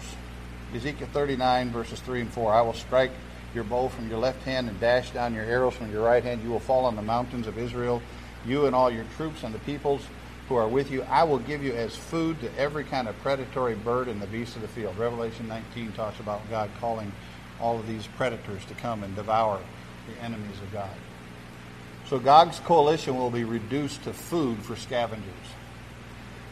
[0.74, 2.52] Ezekiel 39, verses 3 and 4.
[2.52, 3.12] I will strike
[3.56, 6.44] your bow from your left hand and dash down your arrows from your right hand.
[6.44, 8.00] You will fall on the mountains of Israel,
[8.44, 10.02] you and all your troops and the peoples
[10.48, 11.02] who are with you.
[11.02, 14.54] I will give you as food to every kind of predatory bird and the beast
[14.54, 14.96] of the field.
[14.96, 17.10] Revelation 19 talks about God calling
[17.60, 19.58] all of these predators to come and devour
[20.06, 20.94] the enemies of God.
[22.08, 25.55] So Gog's coalition will be reduced to food for scavengers.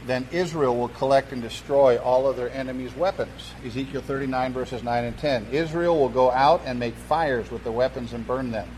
[0.07, 3.53] Then Israel will collect and destroy all of their enemies' weapons.
[3.65, 5.47] Ezekiel 39, verses 9 and 10.
[5.51, 8.69] Israel will go out and make fires with the weapons and burn them.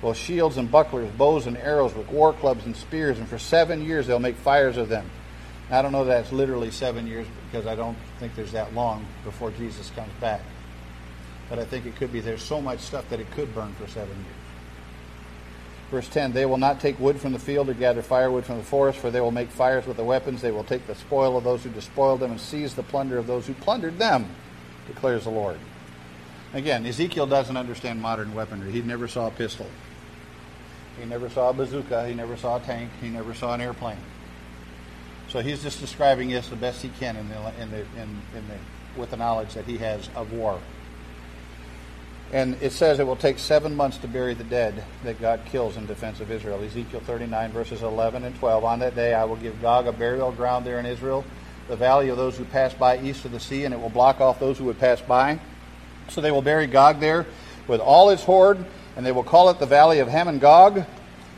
[0.00, 3.84] Well, shields and bucklers, bows and arrows with war clubs and spears, and for seven
[3.84, 5.10] years they'll make fires of them.
[5.70, 9.04] I don't know that that's literally seven years because I don't think there's that long
[9.24, 10.40] before Jesus comes back.
[11.50, 13.86] But I think it could be there's so much stuff that it could burn for
[13.88, 14.47] seven years.
[15.90, 18.64] Verse 10 They will not take wood from the field or gather firewood from the
[18.64, 20.42] forest, for they will make fires with the weapons.
[20.42, 23.26] They will take the spoil of those who despoiled them and seize the plunder of
[23.26, 24.26] those who plundered them,
[24.86, 25.58] declares the Lord.
[26.54, 28.70] Again, Ezekiel doesn't understand modern weaponry.
[28.70, 29.66] He never saw a pistol.
[30.98, 32.08] He never saw a bazooka.
[32.08, 32.90] He never saw a tank.
[33.00, 33.98] He never saw an airplane.
[35.28, 38.48] So he's just describing this the best he can in the, in the, in, in
[38.48, 40.58] the, with the knowledge that he has of war.
[42.30, 45.78] And it says it will take seven months to bury the dead that God kills
[45.78, 46.62] in defense of Israel.
[46.62, 48.64] Ezekiel 39, verses 11 and 12.
[48.64, 51.24] On that day I will give Gog a burial ground there in Israel,
[51.68, 54.20] the valley of those who pass by east of the sea, and it will block
[54.20, 55.40] off those who would pass by.
[56.10, 57.24] So they will bury Gog there
[57.66, 58.62] with all his horde,
[58.96, 60.84] and they will call it the valley of Hamon Gog.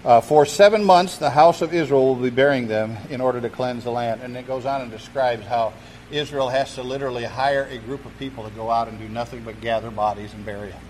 [0.04, 3.50] Uh, for seven months, the house of Israel will be burying them in order to
[3.50, 4.22] cleanse the land.
[4.22, 5.72] And it goes on and describes how
[6.10, 9.42] Israel has to literally hire a group of people to go out and do nothing
[9.42, 10.82] but gather bodies and bury them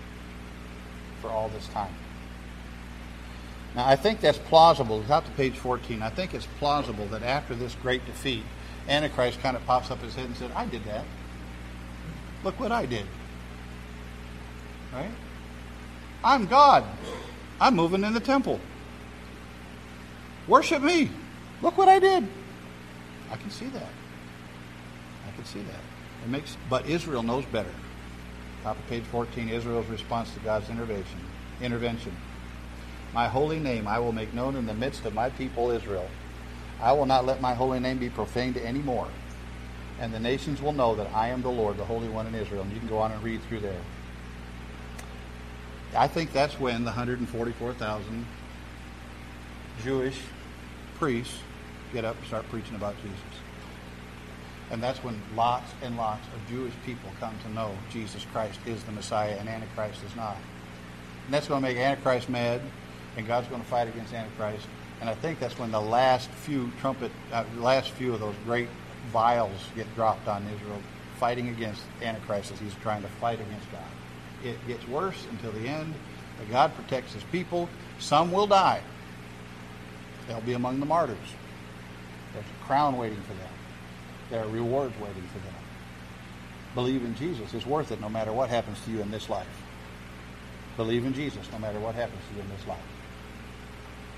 [1.21, 1.93] for all this time.
[3.75, 5.01] Now, I think that's plausible.
[5.01, 6.01] It's out to page 14.
[6.01, 8.43] I think it's plausible that after this great defeat,
[8.89, 11.05] Antichrist kind of pops up his head and said, I did that.
[12.43, 13.05] Look what I did.
[14.91, 15.11] Right?
[16.23, 16.83] I'm God.
[17.59, 18.59] I'm moving in the temple.
[20.47, 21.09] Worship me.
[21.61, 22.27] Look what I did.
[23.31, 23.89] I can see that.
[25.31, 25.79] I can see that.
[26.23, 27.73] It makes but Israel knows better.
[28.63, 31.19] Top of page 14, Israel's response to God's intervention.
[31.61, 32.15] Intervention.
[33.13, 36.07] My holy name I will make known in the midst of my people Israel.
[36.81, 39.07] I will not let my holy name be profaned any more.
[39.99, 42.63] And the nations will know that I am the Lord, the Holy One in Israel.
[42.63, 43.81] And you can go on and read through there.
[45.95, 48.25] I think that's when the 144,000
[49.83, 50.19] Jewish
[50.97, 51.37] priests
[51.93, 53.19] get up and start preaching about Jesus.
[54.71, 58.81] And that's when lots and lots of Jewish people come to know Jesus Christ is
[58.83, 60.37] the Messiah and Antichrist is not.
[61.25, 62.61] And that's going to make Antichrist mad,
[63.17, 64.65] and God's going to fight against Antichrist.
[65.01, 68.69] And I think that's when the last few trumpet, uh, last few of those great
[69.11, 70.81] vials get dropped on Israel,
[71.17, 73.81] fighting against Antichrist as he's trying to fight against God.
[74.43, 75.93] It gets worse until the end,
[76.37, 77.67] but God protects his people.
[77.99, 78.81] Some will die.
[80.27, 81.17] They'll be among the martyrs.
[82.33, 83.49] There's a crown waiting for them.
[84.31, 85.53] There are rewards waiting for them.
[86.73, 87.53] Believe in Jesus.
[87.53, 89.45] It's worth it no matter what happens to you in this life.
[90.77, 92.79] Believe in Jesus no matter what happens to you in this life.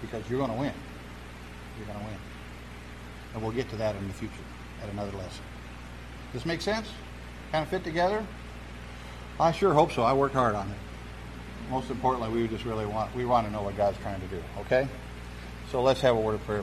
[0.02, 0.74] Because you're going to win.
[1.78, 2.20] You're going to win.
[3.34, 4.34] And we'll get to that in the future
[4.84, 5.44] at another lesson.
[6.32, 6.88] Does this make sense?
[7.52, 8.24] Kind of fit together?
[9.40, 10.04] I sure hope so.
[10.04, 10.78] I worked hard on it.
[11.72, 14.44] Most importantly, we just really want we want to know what God's trying to do.
[14.60, 14.88] Okay?
[15.72, 16.62] So let's have a word of prayer.